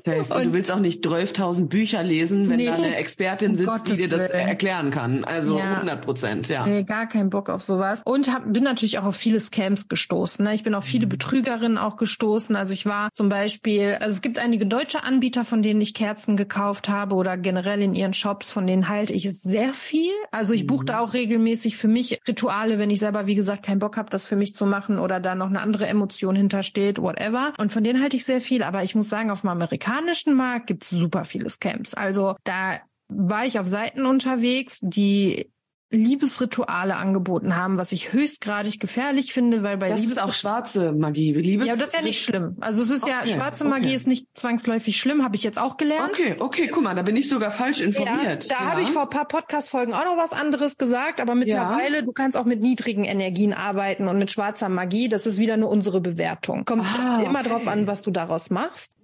Und, 0.06 0.46
du 0.46 0.52
willst 0.52 0.70
auch 0.72 0.78
nicht 0.78 1.04
12.000 1.04 1.68
Bücher 1.68 2.02
lesen, 2.02 2.48
wenn 2.48 2.56
nee, 2.56 2.66
da 2.66 2.74
eine 2.74 2.96
Expertin 2.96 3.54
sitzt, 3.54 3.68
um 3.68 3.84
die 3.84 3.96
dir 3.96 4.08
das 4.08 4.32
Willen. 4.32 4.48
erklären 4.48 4.90
kann. 4.90 5.24
Also 5.24 5.58
ja. 5.58 5.74
100 5.74 6.04
Prozent, 6.04 6.48
ja. 6.48 6.66
Nee, 6.66 6.84
gar 6.84 7.06
keinen 7.06 7.30
Bock 7.30 7.48
auf 7.48 7.62
sowas. 7.62 8.02
Und 8.04 8.32
hab, 8.32 8.52
bin 8.52 8.64
natürlich 8.64 8.98
auch 8.98 9.04
auf 9.04 9.16
viele 9.16 9.38
Scams 9.38 9.88
gestoßen. 9.88 10.44
Ne? 10.44 10.54
Ich 10.54 10.62
bin 10.62 10.74
auf 10.74 10.84
viele 10.84 11.06
mhm. 11.06 11.10
Betrügerinnen 11.10 11.78
auch 11.78 11.96
gestoßen. 11.96 12.56
Also 12.56 12.72
ich 12.72 12.86
war 12.86 13.10
zum 13.12 13.28
Beispiel, 13.28 13.96
also 14.00 14.12
es 14.12 14.22
gibt 14.22 14.38
einige 14.38 14.66
deutsche 14.66 15.04
Anbieter, 15.04 15.44
von 15.44 15.62
denen 15.62 15.80
ich 15.80 15.94
Kerzen 15.94 16.36
gekauft 16.36 16.88
habe 16.88 17.14
oder 17.14 17.36
generell 17.36 17.82
in 17.82 17.94
ihren 17.94 18.12
Shops, 18.12 18.50
von 18.50 18.66
denen 18.66 18.88
halte 18.88 19.12
ich 19.12 19.30
sehr 19.30 19.72
viel. 19.80 20.12
Also 20.30 20.54
ich 20.54 20.66
buche 20.66 20.84
da 20.84 20.98
mhm. 20.98 21.08
auch 21.08 21.14
regelmäßig 21.14 21.76
für 21.76 21.88
mich 21.88 22.20
Rituale, 22.28 22.78
wenn 22.78 22.90
ich 22.90 23.00
selber, 23.00 23.26
wie 23.26 23.34
gesagt, 23.34 23.64
keinen 23.64 23.78
Bock 23.78 23.96
habe, 23.96 24.10
das 24.10 24.26
für 24.26 24.36
mich 24.36 24.54
zu 24.54 24.66
machen 24.66 24.98
oder 24.98 25.20
da 25.20 25.34
noch 25.34 25.48
eine 25.48 25.60
andere 25.60 25.86
Emotion 25.86 26.36
hintersteht, 26.36 27.00
whatever. 27.00 27.52
Und 27.58 27.72
von 27.72 27.82
denen 27.82 28.02
halte 28.02 28.16
ich 28.16 28.24
sehr 28.24 28.40
viel. 28.40 28.62
Aber 28.62 28.82
ich 28.82 28.94
muss 28.94 29.08
sagen, 29.08 29.30
auf 29.30 29.40
dem 29.40 29.50
amerikanischen 29.50 30.34
Markt 30.34 30.66
gibt 30.66 30.84
es 30.84 30.90
super 30.90 31.24
viele 31.24 31.50
Scams. 31.50 31.94
Also 31.94 32.36
da 32.44 32.80
war 33.08 33.44
ich 33.44 33.58
auf 33.58 33.66
Seiten 33.66 34.06
unterwegs, 34.06 34.78
die 34.80 35.50
Liebesrituale 35.90 36.96
angeboten 36.96 37.56
haben, 37.56 37.76
was 37.76 37.90
ich 37.90 38.12
höchstgradig 38.12 38.78
gefährlich 38.78 39.32
finde, 39.32 39.64
weil 39.64 39.76
bei 39.76 39.88
das 39.88 40.00
Liebes 40.00 40.16
ist 40.18 40.22
auch 40.22 40.32
schwarze 40.32 40.92
Magie. 40.92 41.32
Liebes 41.32 41.66
ja, 41.66 41.74
das 41.74 41.88
ist 41.88 41.94
ja 41.94 42.02
nicht 42.02 42.22
schlimm. 42.22 42.56
Also 42.60 42.82
es 42.82 42.90
ist 42.90 43.02
okay, 43.02 43.12
ja 43.24 43.26
schwarze 43.26 43.64
Magie 43.64 43.86
okay. 43.86 43.96
ist 43.96 44.06
nicht 44.06 44.26
zwangsläufig 44.34 44.96
schlimm, 44.96 45.24
habe 45.24 45.34
ich 45.34 45.42
jetzt 45.42 45.58
auch 45.58 45.76
gelernt. 45.76 46.10
Okay, 46.10 46.36
okay, 46.38 46.68
guck 46.68 46.84
mal, 46.84 46.94
da 46.94 47.02
bin 47.02 47.16
ich 47.16 47.28
sogar 47.28 47.50
falsch 47.50 47.80
informiert. 47.80 48.44
Ja, 48.44 48.56
da 48.56 48.64
ja. 48.64 48.70
habe 48.70 48.82
ich 48.82 48.90
vor 48.90 49.02
ein 49.02 49.10
paar 49.10 49.26
Podcast 49.26 49.68
Folgen 49.68 49.92
auch 49.92 50.04
noch 50.04 50.16
was 50.16 50.32
anderes 50.32 50.78
gesagt, 50.78 51.20
aber 51.20 51.34
mittlerweile 51.34 51.96
ja. 51.96 52.02
du 52.02 52.12
kannst 52.12 52.36
auch 52.36 52.44
mit 52.44 52.60
niedrigen 52.60 53.04
Energien 53.04 53.52
arbeiten 53.52 54.06
und 54.06 54.18
mit 54.18 54.30
schwarzer 54.30 54.68
Magie, 54.68 55.08
das 55.08 55.26
ist 55.26 55.38
wieder 55.38 55.56
nur 55.56 55.70
unsere 55.70 56.00
Bewertung. 56.00 56.64
Kommt 56.64 56.86
ah, 56.86 57.20
immer 57.20 57.40
okay. 57.40 57.48
drauf 57.48 57.66
an, 57.66 57.88
was 57.88 58.02
du 58.02 58.12
daraus 58.12 58.50
machst. 58.50 58.94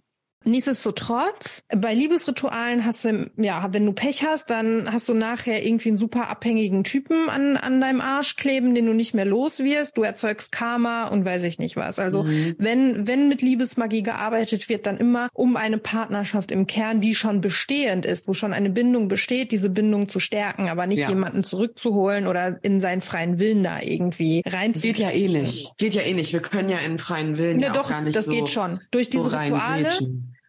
Nichtsdestotrotz, 0.47 1.65
bei 1.75 1.93
Liebesritualen 1.93 2.85
hast 2.85 3.05
du, 3.05 3.31
ja, 3.37 3.69
wenn 3.73 3.85
du 3.85 3.93
Pech 3.93 4.25
hast, 4.25 4.49
dann 4.49 4.93
hast 4.93 5.09
du 5.09 5.15
nachher 5.15 5.67
irgendwie 5.67 5.88
einen 5.88 5.99
super 5.99 6.29
abhängigen 6.29 6.85
Typen 6.85 7.29
an, 7.29 7.57
an 7.57 7.81
deinem 7.81 8.00
Arsch 8.00 8.37
kleben, 8.37 8.75
den 8.75 8.87
du 8.87 8.93
nicht 8.93 9.12
mehr 9.12 9.25
los 9.25 9.59
wirst. 9.59 9.99
Du 9.99 10.05
erzeugst 10.05 10.53
Karma 10.53 11.07
und 11.07 11.25
weiß 11.25 11.43
ich 11.43 11.59
nicht 11.59 11.75
was. 11.75 11.99
Also 11.99 12.23
mhm. 12.23 12.55
wenn, 12.59 13.09
wenn 13.09 13.29
mit 13.29 13.43
Liebesmagie 13.43 14.05
gearbeitet 14.05 14.69
wird, 14.69 14.87
dann 14.87 14.99
immer 14.99 15.29
um 15.33 15.57
eine 15.57 15.79
Partnerschaft 15.79 16.53
im 16.53 16.69
Kern, 16.69 17.00
die 17.00 17.17
schon 17.17 17.41
bestehend 17.41 18.07
ist, 18.07 18.29
wo 18.29 18.33
schon 18.33 18.53
eine 18.53 18.71
Bindung 18.71 19.09
besteht, 19.09 19.50
diese 19.50 19.69
Bindung 19.69 20.09
zu 20.09 20.21
stärken, 20.21 20.69
aber 20.69 20.87
nicht 20.87 21.00
ja. 21.00 21.09
jemanden 21.09 21.43
zurückzuholen 21.43 22.29
oder 22.29 22.62
in 22.62 22.81
seinen 22.81 23.00
freien 23.00 23.41
Willen 23.41 23.65
da 23.65 23.81
irgendwie 23.81 24.43
rein. 24.47 24.73
Geht 24.73 24.99
ja 24.99 25.11
eh 25.11 25.26
nicht. 25.26 25.76
Geht 25.76 25.95
ja 25.95 26.03
eh 26.03 26.15
nicht. 26.15 26.33
Wir 26.33 26.41
können 26.41 26.69
ja 26.69 26.79
in 26.79 26.99
freien 26.99 27.37
Willen 27.37 27.59
ne, 27.59 27.67
ja 27.67 27.73
doch, 27.73 27.91
gar 27.91 28.03
nicht 28.03 28.17
das 28.17 28.26
so, 28.26 28.31
geht 28.31 28.49
schon. 28.49 28.81
Durch 28.93 29.11
diese 29.11 29.29
so 29.29 29.37
Rituale. 29.37 29.91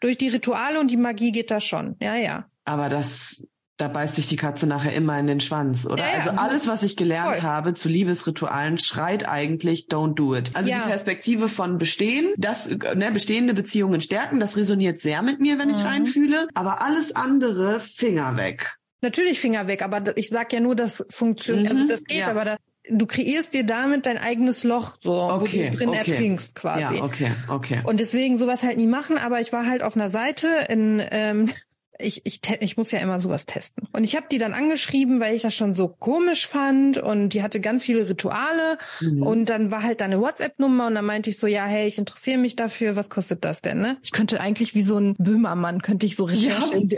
Durch 0.02 0.18
die 0.18 0.30
Rituale 0.30 0.80
und 0.80 0.92
die 0.92 0.98
Magie 0.98 1.32
geht 1.32 1.52
das 1.52 1.64
schon. 1.64 1.96
Ja, 2.00 2.16
ja. 2.16 2.46
Aber 2.66 2.90
das, 2.90 3.48
da 3.78 3.88
beißt 3.88 4.16
sich 4.16 4.28
die 4.28 4.36
Katze 4.36 4.68
nachher 4.68 4.94
immer 4.94 5.18
in 5.20 5.28
den 5.28 5.40
Schwanz, 5.40 5.86
oder? 5.86 6.04
Ja, 6.04 6.12
ja. 6.12 6.18
Also 6.20 6.30
alles, 6.32 6.68
was 6.68 6.84
ich 6.84 6.98
gelernt 6.98 7.36
Voll. 7.36 7.42
habe 7.42 7.74
zu 7.74 7.90
Liebesritualen, 7.90 8.80
schreit 8.80 9.28
eigentlich 9.28 9.88
don't 9.90 10.16
do 10.16 10.36
it. 10.36 10.52
Also 10.54 10.70
ja. 10.70 10.80
die 10.80 10.90
Perspektive 10.90 11.48
von 11.48 11.78
bestehen, 11.78 12.34
das, 12.38 12.70
ne, 12.70 13.12
bestehende 13.12 13.54
Beziehungen 13.54 14.02
stärken, 14.02 14.40
das 14.40 14.58
resoniert 14.58 15.00
sehr 15.00 15.22
mit 15.22 15.40
mir, 15.40 15.60
wenn 15.60 15.70
ich 15.70 15.80
mhm. 15.80 15.86
reinfühle. 15.86 16.48
Aber 16.54 16.82
alles 16.82 17.16
andere, 17.16 17.80
Finger 17.80 18.36
weg. 18.36 18.78
Natürlich 19.02 19.40
Finger 19.40 19.68
weg, 19.68 19.84
aber 19.84 20.18
ich 20.18 20.30
sag 20.30 20.52
ja 20.54 20.60
nur, 20.60 20.76
das 20.76 21.06
funktioniert, 21.10 21.68
also 21.68 21.84
mhm. 21.84 21.92
also 21.92 21.96
das 21.96 22.04
geht, 22.04 22.28
aber 22.28 22.46
da, 22.46 22.58
du 22.90 23.06
kreierst 23.06 23.54
dir 23.54 23.64
damit 23.64 24.06
dein 24.06 24.18
eigenes 24.18 24.64
Loch, 24.64 24.98
so, 25.02 25.14
okay, 25.14 25.68
wo 25.68 25.72
du 25.72 25.78
drin 25.78 25.90
okay. 25.90 26.12
ertrinkst 26.12 26.56
quasi. 26.56 26.96
Ja, 26.96 27.04
okay, 27.04 27.32
okay. 27.48 27.82
Und 27.84 28.00
deswegen 28.00 28.38
sowas 28.38 28.64
halt 28.64 28.78
nie 28.78 28.88
machen, 28.88 29.18
aber 29.18 29.40
ich 29.40 29.54
war 29.54 29.66
halt 29.66 29.82
auf 29.82 29.96
einer 29.96 30.10
Seite 30.10 30.48
in, 30.70 31.04
ähm, 31.12 31.52
ich, 32.00 32.26
ich, 32.26 32.42
ich 32.60 32.78
muss 32.78 32.92
ja 32.92 33.00
immer 33.00 33.20
sowas 33.22 33.46
testen. 33.46 33.88
Und 33.92 34.04
ich 34.04 34.16
habe 34.16 34.28
die 34.30 34.38
dann 34.38 34.54
angeschrieben, 34.54 35.20
weil 35.20 35.36
ich 35.36 35.42
das 35.42 35.56
schon 35.56 35.74
so 35.74 35.88
komisch 35.88 36.48
fand 36.48 36.98
und 36.98 37.30
die 37.30 37.42
hatte 37.42 37.60
ganz 37.60 37.86
viele 37.86 38.08
Rituale 38.08 38.78
mhm. 39.02 39.24
und 39.24 39.46
dann 39.46 39.72
war 39.72 39.84
halt 39.84 40.02
da 40.02 40.06
eine 40.06 40.20
WhatsApp-Nummer 40.20 40.88
und 40.88 40.96
dann 40.96 41.06
meinte 41.06 41.30
ich 41.30 41.40
so, 41.40 41.48
ja, 41.48 41.66
hey, 41.66 41.88
ich 41.88 41.98
interessiere 41.98 42.38
mich 42.38 42.56
dafür, 42.56 42.96
was 42.96 43.10
kostet 43.10 43.44
das 43.46 43.62
denn, 43.62 43.80
ne? 43.80 43.98
Ich 44.04 44.12
könnte 44.12 44.40
eigentlich 44.40 44.76
wie 44.76 44.84
so 44.84 44.98
ein 44.98 45.16
Böhmermann, 45.18 45.82
könnte 45.82 46.06
ich 46.06 46.16
so 46.16 46.26
Recherche 46.26 46.74
ja, 46.74 46.78
in, 46.78 46.90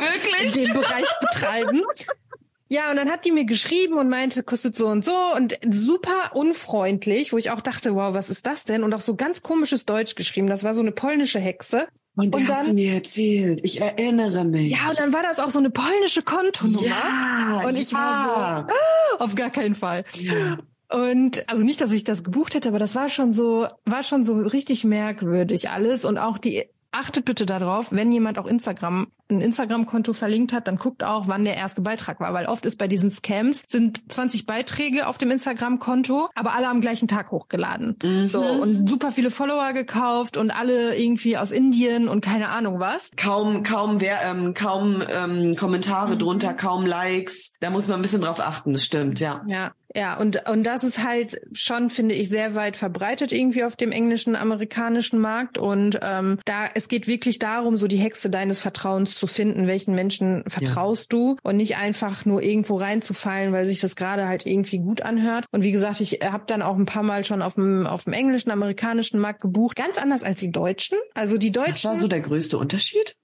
in 0.47 0.53
dem 0.53 0.73
Bereich 0.73 1.07
betreiben. 1.21 1.81
Ja, 2.71 2.91
und 2.91 2.97
dann 2.97 3.09
hat 3.09 3.25
die 3.25 3.31
mir 3.31 3.45
geschrieben 3.45 3.95
und 3.95 4.09
meinte, 4.09 4.43
kostet 4.43 4.77
so 4.77 4.87
und 4.87 5.03
so 5.03 5.15
und 5.35 5.57
super 5.71 6.35
unfreundlich, 6.35 7.33
wo 7.33 7.37
ich 7.37 7.49
auch 7.49 7.61
dachte, 7.61 7.95
wow, 7.95 8.13
was 8.13 8.29
ist 8.29 8.45
das 8.45 8.63
denn? 8.63 8.83
Und 8.83 8.93
auch 8.93 9.01
so 9.01 9.15
ganz 9.15 9.41
komisches 9.41 9.85
Deutsch 9.85 10.13
geschrieben. 10.13 10.45
Das 10.45 10.63
war 10.63 10.75
so 10.75 10.81
eine 10.81 10.91
polnische 10.91 11.39
Hexe. 11.39 11.87
Und, 12.15 12.35
und 12.35 12.47
hast 12.47 12.59
dann, 12.59 12.67
du 12.67 12.73
mir 12.73 12.93
erzählt. 12.93 13.61
Ich 13.63 13.81
erinnere 13.81 14.45
mich. 14.45 14.71
Ja, 14.71 14.89
und 14.89 14.99
dann 14.99 15.13
war 15.13 15.23
das 15.23 15.39
auch 15.39 15.49
so 15.49 15.57
eine 15.57 15.71
polnische 15.71 16.21
Kontonummer. 16.21 16.85
Ja, 16.85 17.61
und 17.65 17.75
ich 17.75 17.91
ja. 17.91 17.97
war 17.97 18.67
so, 18.67 18.73
ah, 18.73 19.23
auf 19.23 19.33
gar 19.33 19.49
keinen 19.49 19.73
Fall. 19.73 20.05
Ja. 20.13 20.57
Und 20.91 21.47
also 21.49 21.63
nicht, 21.63 21.81
dass 21.81 21.91
ich 21.91 22.03
das 22.03 22.23
gebucht 22.23 22.53
hätte, 22.53 22.69
aber 22.69 22.79
das 22.79 22.93
war 22.93 23.09
schon 23.09 23.31
so, 23.31 23.67
war 23.85 24.03
schon 24.03 24.25
so 24.25 24.37
richtig 24.39 24.83
merkwürdig 24.83 25.69
alles 25.69 26.05
und 26.05 26.17
auch 26.17 26.37
die 26.37 26.67
achtet 26.91 27.25
bitte 27.25 27.45
darauf, 27.45 27.91
wenn 27.91 28.11
jemand 28.11 28.39
auch 28.39 28.45
Instagram 28.45 29.07
ein 29.31 29.41
Instagram-Konto 29.41 30.13
verlinkt 30.13 30.53
hat, 30.53 30.67
dann 30.67 30.77
guckt 30.77 31.03
auch, 31.03 31.27
wann 31.27 31.45
der 31.45 31.55
erste 31.55 31.81
Beitrag 31.81 32.19
war, 32.19 32.33
weil 32.33 32.47
oft 32.47 32.65
ist 32.65 32.77
bei 32.77 32.87
diesen 32.87 33.11
Scams 33.11 33.63
sind 33.67 34.11
20 34.11 34.47
Beiträge 34.47 35.05
auf 35.05 35.19
dem 35.19 35.29
Instagram-Konto, 35.29 36.29
aber 36.33 36.53
alle 36.53 36.67
am 36.67 36.81
gleichen 36.81 37.07
Tag 37.07 37.29
hochgeladen. 37.29 37.95
Mhm. 38.01 38.27
So 38.27 38.41
und 38.41 38.89
super 38.89 39.11
viele 39.11 39.29
Follower 39.29 39.73
gekauft 39.73 40.37
und 40.37 40.49
alle 40.49 40.97
irgendwie 40.97 41.37
aus 41.37 41.51
Indien 41.51 42.09
und 42.09 42.21
keine 42.21 42.49
Ahnung 42.49 42.79
was. 42.79 43.11
Kaum, 43.17 43.61
kaum 43.61 44.01
wer, 44.01 44.23
ähm, 44.23 44.55
kaum 44.55 45.03
ähm, 45.07 45.55
Kommentare 45.55 46.15
mhm. 46.15 46.19
drunter, 46.19 46.53
kaum 46.53 46.87
Likes. 46.87 47.53
Da 47.59 47.69
muss 47.69 47.87
man 47.87 47.99
ein 47.99 48.01
bisschen 48.01 48.21
drauf 48.21 48.39
achten. 48.39 48.73
Das 48.73 48.83
stimmt, 48.83 49.19
ja. 49.19 49.43
Ja. 49.45 49.71
Ja, 49.95 50.17
und, 50.17 50.47
und 50.47 50.63
das 50.63 50.83
ist 50.83 51.03
halt 51.03 51.41
schon, 51.51 51.89
finde 51.89 52.15
ich, 52.15 52.29
sehr 52.29 52.53
weit 52.55 52.77
verbreitet 52.77 53.31
irgendwie 53.31 53.63
auf 53.63 53.75
dem 53.75 53.91
englischen, 53.91 54.35
amerikanischen 54.35 55.19
Markt. 55.19 55.57
Und 55.57 55.99
ähm, 56.01 56.39
da, 56.45 56.67
es 56.73 56.87
geht 56.87 57.07
wirklich 57.07 57.39
darum, 57.39 57.77
so 57.77 57.87
die 57.87 57.97
Hexe 57.97 58.29
deines 58.29 58.59
Vertrauens 58.59 59.15
zu 59.15 59.25
finden, 59.25 59.67
welchen 59.67 59.95
Menschen 59.95 60.43
vertraust 60.47 61.11
ja. 61.11 61.17
du 61.17 61.37
und 61.43 61.57
nicht 61.57 61.77
einfach 61.77 62.25
nur 62.25 62.43
irgendwo 62.43 62.77
reinzufallen, 62.77 63.51
weil 63.51 63.65
sich 63.65 63.79
das 63.79 63.95
gerade 63.95 64.27
halt 64.27 64.45
irgendwie 64.45 64.79
gut 64.79 65.01
anhört. 65.01 65.45
Und 65.51 65.63
wie 65.63 65.71
gesagt, 65.71 66.01
ich 66.01 66.19
habe 66.23 66.43
dann 66.45 66.61
auch 66.61 66.77
ein 66.77 66.85
paar 66.85 67.03
Mal 67.03 67.23
schon 67.23 67.41
auf 67.41 67.55
dem, 67.55 67.87
auf 67.87 68.03
dem 68.03 68.13
englischen, 68.13 68.51
amerikanischen 68.51 69.19
Markt 69.19 69.41
gebucht. 69.41 69.75
Ganz 69.75 69.97
anders 69.97 70.23
als 70.23 70.39
die 70.39 70.51
Deutschen. 70.51 70.97
Also 71.15 71.37
die 71.37 71.51
Deutschen. 71.51 71.71
Das 71.73 71.85
war 71.85 71.95
so 71.95 72.07
der 72.07 72.21
größte 72.21 72.57
Unterschied? 72.57 73.15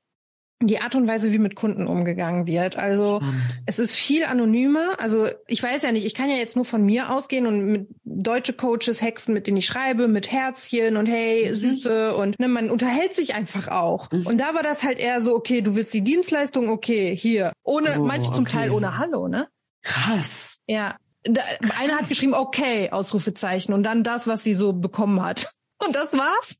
Die 0.67 0.79
Art 0.79 0.95
und 0.95 1.07
Weise, 1.07 1.31
wie 1.31 1.39
mit 1.39 1.55
Kunden 1.55 1.87
umgegangen 1.87 2.47
wird. 2.47 2.77
Also 2.77 3.17
Spannend. 3.17 3.41
es 3.65 3.79
ist 3.79 3.95
viel 3.95 4.25
anonymer. 4.25 4.99
Also 4.99 5.27
ich 5.47 5.61
weiß 5.61 5.83
ja 5.83 5.91
nicht, 5.91 6.05
ich 6.05 6.13
kann 6.13 6.29
ja 6.29 6.35
jetzt 6.35 6.55
nur 6.55 6.65
von 6.65 6.85
mir 6.85 7.11
ausgehen 7.11 7.47
und 7.47 7.65
mit 7.65 7.87
deutsche 8.03 8.53
Coaches, 8.53 9.01
Hexen, 9.01 9.33
mit 9.33 9.47
denen 9.47 9.57
ich 9.57 9.65
schreibe, 9.65 10.07
mit 10.07 10.31
Herzchen 10.31 10.97
und 10.97 11.07
hey, 11.07 11.49
mhm. 11.49 11.55
Süße 11.55 12.15
und 12.15 12.39
ne, 12.39 12.47
man 12.47 12.69
unterhält 12.69 13.15
sich 13.15 13.35
einfach 13.35 13.67
auch. 13.67 14.11
Mhm. 14.11 14.25
Und 14.25 14.37
da 14.37 14.53
war 14.53 14.63
das 14.63 14.83
halt 14.83 14.99
eher 14.99 15.21
so, 15.21 15.35
okay, 15.35 15.61
du 15.61 15.75
willst 15.75 15.93
die 15.93 16.01
Dienstleistung, 16.01 16.69
okay, 16.69 17.15
hier. 17.15 17.53
Ohne, 17.63 17.99
oh, 17.99 18.05
manche 18.05 18.31
zum 18.31 18.43
okay. 18.43 18.57
Teil 18.57 18.71
ohne 18.71 18.97
Hallo, 18.97 19.27
ne? 19.27 19.47
Krass. 19.83 20.59
Ja. 20.67 20.95
Da, 21.23 21.41
einer 21.79 21.95
hat 21.95 22.07
geschrieben, 22.07 22.33
okay, 22.33 22.91
Ausrufezeichen 22.91 23.73
und 23.73 23.83
dann 23.83 24.03
das, 24.03 24.27
was 24.27 24.43
sie 24.43 24.53
so 24.53 24.73
bekommen 24.73 25.23
hat. 25.23 25.53
Und 25.77 25.95
das 25.95 26.13
war's. 26.13 26.55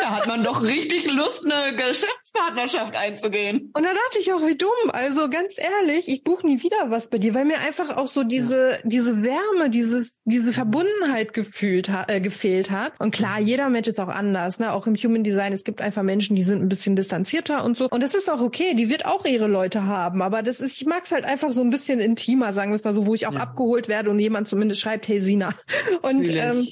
Da 0.00 0.10
hat 0.16 0.26
man 0.26 0.44
doch 0.44 0.62
richtig 0.62 1.10
Lust, 1.10 1.44
eine 1.44 1.74
Geschäftspartnerschaft 1.74 2.94
einzugehen. 2.94 3.70
Und 3.74 3.82
da 3.82 3.92
dachte 3.92 4.18
ich 4.20 4.32
auch, 4.32 4.46
wie 4.46 4.56
dumm. 4.56 4.68
Also 4.88 5.28
ganz 5.28 5.56
ehrlich, 5.58 6.08
ich 6.08 6.22
buche 6.22 6.46
nie 6.46 6.62
wieder 6.62 6.90
was 6.90 7.08
bei 7.08 7.18
dir, 7.18 7.34
weil 7.34 7.44
mir 7.44 7.58
einfach 7.58 7.96
auch 7.96 8.06
so 8.06 8.22
diese, 8.22 8.72
ja. 8.72 8.78
diese 8.84 9.22
Wärme, 9.22 9.70
dieses, 9.70 10.18
diese 10.24 10.52
Verbundenheit 10.52 11.32
gefühlt 11.32 11.90
äh, 12.08 12.20
gefehlt 12.20 12.70
hat. 12.70 12.92
Und 12.98 13.12
klar, 13.12 13.40
jeder 13.40 13.68
Mensch 13.70 13.88
ist 13.88 13.98
auch 13.98 14.08
anders, 14.08 14.58
ne? 14.58 14.72
Auch 14.72 14.86
im 14.86 14.94
Human 14.94 15.24
Design. 15.24 15.52
Es 15.52 15.64
gibt 15.64 15.80
einfach 15.80 16.02
Menschen, 16.02 16.36
die 16.36 16.42
sind 16.42 16.62
ein 16.62 16.68
bisschen 16.68 16.94
distanzierter 16.94 17.64
und 17.64 17.76
so. 17.76 17.88
Und 17.88 18.02
das 18.02 18.14
ist 18.14 18.30
auch 18.30 18.40
okay. 18.40 18.74
Die 18.74 18.90
wird 18.90 19.06
auch 19.06 19.24
ihre 19.24 19.48
Leute 19.48 19.86
haben. 19.86 20.22
Aber 20.22 20.42
das 20.42 20.60
ist, 20.60 20.80
ich 20.80 20.86
mag 20.86 21.04
es 21.04 21.12
halt 21.12 21.24
einfach 21.24 21.52
so 21.52 21.62
ein 21.62 21.70
bisschen 21.70 22.00
intimer, 22.00 22.52
sagen 22.52 22.70
wir 22.70 22.76
es 22.76 22.84
mal 22.84 22.94
so, 22.94 23.06
wo 23.06 23.14
ich 23.14 23.26
auch 23.26 23.34
ja. 23.34 23.40
abgeholt 23.40 23.88
werde 23.88 24.10
und 24.10 24.18
jemand 24.18 24.48
zumindest 24.48 24.80
schreibt, 24.80 25.08
hey 25.08 25.18
Sina. 25.18 25.54
Und, 26.02 26.28
ähm, 26.28 26.66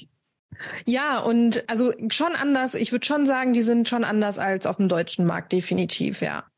ja, 0.85 1.19
und 1.19 1.69
also 1.69 1.93
schon 2.09 2.35
anders. 2.35 2.75
Ich 2.75 2.91
würde 2.91 3.05
schon 3.05 3.25
sagen, 3.25 3.53
die 3.53 3.61
sind 3.61 3.87
schon 3.89 4.03
anders 4.03 4.39
als 4.39 4.65
auf 4.65 4.77
dem 4.77 4.87
deutschen 4.87 5.25
Markt, 5.25 5.51
definitiv, 5.51 6.21
ja. 6.21 6.48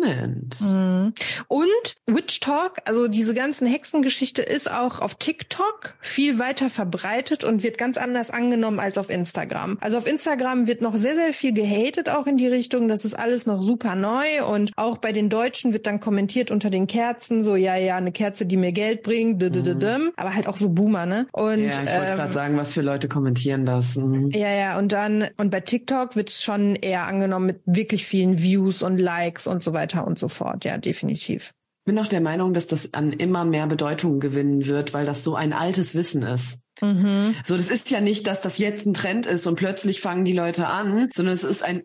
Mensch. 0.00 0.60
Mhm. 0.60 1.14
Und 1.48 1.96
Witch 2.06 2.40
Talk, 2.40 2.78
also 2.84 3.08
diese 3.08 3.34
ganzen 3.34 3.66
Hexengeschichte 3.66 4.42
ist 4.42 4.70
auch 4.70 5.00
auf 5.00 5.14
TikTok 5.14 5.94
viel 6.00 6.38
weiter 6.38 6.70
verbreitet 6.70 7.44
und 7.44 7.62
wird 7.62 7.78
ganz 7.78 7.96
anders 7.96 8.30
angenommen 8.30 8.80
als 8.80 8.98
auf 8.98 9.10
Instagram. 9.10 9.78
Also 9.80 9.98
auf 9.98 10.06
Instagram 10.06 10.66
wird 10.66 10.80
noch 10.82 10.96
sehr, 10.96 11.14
sehr 11.14 11.32
viel 11.32 11.52
gehatet 11.52 12.08
auch 12.08 12.26
in 12.26 12.36
die 12.36 12.48
Richtung, 12.48 12.88
das 12.88 13.04
ist 13.04 13.14
alles 13.14 13.46
noch 13.46 13.62
super 13.62 13.94
neu 13.94 14.44
und 14.44 14.72
auch 14.76 14.98
bei 14.98 15.12
den 15.12 15.28
Deutschen 15.28 15.72
wird 15.72 15.86
dann 15.86 16.00
kommentiert 16.00 16.50
unter 16.50 16.70
den 16.70 16.86
Kerzen, 16.86 17.44
so 17.44 17.56
ja, 17.56 17.76
ja, 17.76 17.96
eine 17.96 18.12
Kerze, 18.12 18.46
die 18.46 18.56
mir 18.56 18.72
Geld 18.72 19.02
bringt, 19.02 19.40
mhm. 19.42 20.12
aber 20.16 20.34
halt 20.34 20.46
auch 20.46 20.56
so 20.56 20.70
Boomer, 20.70 21.06
ne? 21.06 21.26
Und, 21.32 21.64
ja, 21.64 21.70
ich 21.70 21.76
wollte 21.76 21.92
ähm, 21.92 22.16
gerade 22.16 22.32
sagen, 22.32 22.56
was 22.56 22.72
für 22.72 22.82
Leute 22.82 23.08
kommentieren 23.08 23.66
das. 23.66 23.96
Mhm. 23.96 24.30
Ja, 24.30 24.50
ja, 24.50 24.78
und 24.78 24.92
dann, 24.92 25.28
und 25.36 25.50
bei 25.50 25.60
TikTok 25.60 26.16
wird 26.16 26.30
es 26.30 26.42
schon 26.42 26.76
eher 26.76 27.06
angenommen 27.06 27.46
mit 27.46 27.60
wirklich 27.66 28.06
vielen 28.06 28.40
Views 28.42 28.82
und 28.82 28.98
Likes 28.98 29.46
und 29.46 29.62
so 29.62 29.72
weiter 29.72 29.89
weiter 29.90 30.06
und 30.06 30.18
so 30.18 30.28
fort. 30.28 30.64
Ja, 30.64 30.78
definitiv. 30.78 31.52
Ich 31.80 31.92
bin 31.92 31.98
auch 31.98 32.08
der 32.08 32.20
Meinung, 32.20 32.52
dass 32.52 32.66
das 32.66 32.92
an 32.94 33.12
immer 33.12 33.44
mehr 33.44 33.66
Bedeutung 33.66 34.20
gewinnen 34.20 34.66
wird, 34.66 34.92
weil 34.92 35.06
das 35.06 35.24
so 35.24 35.34
ein 35.34 35.52
altes 35.52 35.94
Wissen 35.94 36.22
ist. 36.22 36.62
Mhm. 36.82 37.34
So, 37.44 37.56
das 37.56 37.70
ist 37.70 37.90
ja 37.90 38.00
nicht, 38.00 38.26
dass 38.26 38.42
das 38.42 38.58
jetzt 38.58 38.86
ein 38.86 38.94
Trend 38.94 39.26
ist 39.26 39.46
und 39.46 39.56
plötzlich 39.56 40.00
fangen 40.00 40.24
die 40.24 40.32
Leute 40.32 40.66
an, 40.66 41.08
sondern 41.12 41.34
es 41.34 41.44
ist 41.44 41.62
ein 41.62 41.82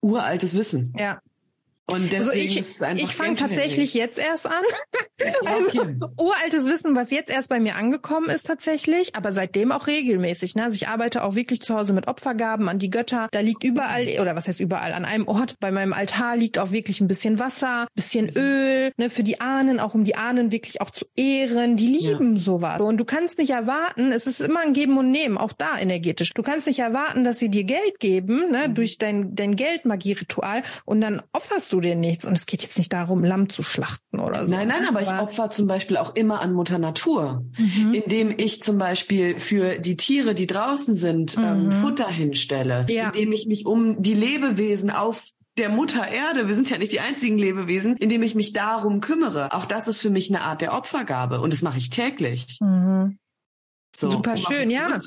uraltes 0.00 0.54
Wissen. 0.54 0.92
Ja, 0.96 1.18
und 1.86 2.14
also 2.14 2.30
deswegen 2.30 2.30
also 2.30 2.32
ich, 2.32 2.58
ist 2.58 2.76
es 2.76 2.82
einfach 2.82 3.04
ich 3.04 3.14
fange 3.14 3.36
tatsächlich 3.36 3.92
jetzt 3.92 4.18
erst 4.18 4.46
an. 4.46 4.52
also 5.44 5.70
uraltes 6.18 6.66
Wissen, 6.66 6.96
was 6.96 7.10
jetzt 7.10 7.30
erst 7.30 7.50
bei 7.50 7.60
mir 7.60 7.76
angekommen 7.76 8.30
ist 8.30 8.46
tatsächlich, 8.46 9.14
aber 9.14 9.32
seitdem 9.32 9.70
auch 9.70 9.86
regelmäßig. 9.86 10.54
Ne? 10.54 10.64
Also 10.64 10.76
ich 10.76 10.88
arbeite 10.88 11.22
auch 11.22 11.34
wirklich 11.34 11.60
zu 11.60 11.74
Hause 11.74 11.92
mit 11.92 12.08
Opfergaben 12.08 12.70
an 12.70 12.78
die 12.78 12.88
Götter. 12.88 13.28
Da 13.32 13.40
liegt 13.40 13.64
überall, 13.64 14.06
oder 14.18 14.34
was 14.34 14.48
heißt 14.48 14.60
überall, 14.60 14.94
an 14.94 15.04
einem 15.04 15.28
Ort 15.28 15.56
bei 15.60 15.70
meinem 15.70 15.92
Altar 15.92 16.36
liegt 16.36 16.58
auch 16.58 16.70
wirklich 16.70 17.02
ein 17.02 17.08
bisschen 17.08 17.38
Wasser, 17.38 17.86
bisschen 17.94 18.30
Öl, 18.34 18.92
ne, 18.96 19.10
für 19.10 19.22
die 19.22 19.42
Ahnen, 19.42 19.78
auch 19.78 19.94
um 19.94 20.04
die 20.04 20.16
Ahnen 20.16 20.52
wirklich 20.52 20.80
auch 20.80 20.90
zu 20.90 21.04
ehren. 21.16 21.76
Die 21.76 21.88
lieben 21.88 22.34
ja. 22.34 22.40
sowas. 22.40 22.80
und 22.80 22.96
du 22.96 23.04
kannst 23.04 23.38
nicht 23.38 23.50
erwarten, 23.50 24.10
es 24.10 24.26
ist 24.26 24.40
immer 24.40 24.60
ein 24.60 24.72
Geben 24.72 24.96
und 24.96 25.10
Nehmen, 25.10 25.36
auch 25.36 25.52
da 25.52 25.78
energetisch. 25.78 26.32
Du 26.32 26.42
kannst 26.42 26.66
nicht 26.66 26.78
erwarten, 26.78 27.24
dass 27.24 27.38
sie 27.38 27.50
dir 27.50 27.64
Geld 27.64 28.00
geben, 28.00 28.50
ne, 28.50 28.68
mhm. 28.68 28.74
durch 28.74 28.96
dein, 28.96 29.34
dein 29.34 29.54
Geldmagie-Ritual 29.54 30.62
und 30.86 31.02
dann 31.02 31.20
opferst 31.32 31.72
du 31.72 31.73
du 31.74 31.80
dir 31.80 31.96
nichts. 31.96 32.24
Und 32.24 32.32
es 32.32 32.46
geht 32.46 32.62
jetzt 32.62 32.78
nicht 32.78 32.92
darum, 32.92 33.24
Lamm 33.24 33.48
zu 33.48 33.62
schlachten 33.62 34.20
oder 34.20 34.46
so. 34.46 34.52
Nein, 34.52 34.68
nein, 34.68 34.86
aber, 34.88 35.00
aber 35.00 35.02
ich 35.02 35.12
opfer 35.12 35.50
zum 35.50 35.66
Beispiel 35.66 35.96
auch 35.96 36.14
immer 36.14 36.40
an 36.40 36.52
Mutter 36.52 36.78
Natur, 36.78 37.44
mhm. 37.58 37.92
indem 37.92 38.34
ich 38.36 38.62
zum 38.62 38.78
Beispiel 38.78 39.38
für 39.38 39.78
die 39.78 39.96
Tiere, 39.96 40.34
die 40.34 40.46
draußen 40.46 40.94
sind, 40.94 41.36
ähm, 41.36 41.42
mhm. 41.42 41.70
ähm, 41.70 41.82
Futter 41.82 42.08
hinstelle, 42.08 42.86
ja. 42.88 43.08
indem 43.08 43.32
ich 43.32 43.46
mich 43.46 43.66
um 43.66 44.00
die 44.02 44.14
Lebewesen 44.14 44.90
auf 44.90 45.24
der 45.56 45.68
Mutter 45.68 46.08
Erde, 46.08 46.48
wir 46.48 46.54
sind 46.54 46.70
ja 46.70 46.78
nicht 46.78 46.92
die 46.92 47.00
einzigen 47.00 47.38
Lebewesen, 47.38 47.96
indem 47.96 48.22
ich 48.22 48.34
mich 48.34 48.52
darum 48.52 49.00
kümmere. 49.00 49.52
Auch 49.52 49.66
das 49.66 49.86
ist 49.86 50.00
für 50.00 50.10
mich 50.10 50.28
eine 50.28 50.42
Art 50.42 50.60
der 50.60 50.72
Opfergabe 50.72 51.40
und 51.40 51.52
das 51.52 51.62
mache 51.62 51.78
ich 51.78 51.90
täglich. 51.90 52.58
Mhm. 52.60 53.18
So, 53.94 54.10
Super 54.10 54.32
um 54.32 54.36
schön, 54.36 54.70
ja. 54.70 54.98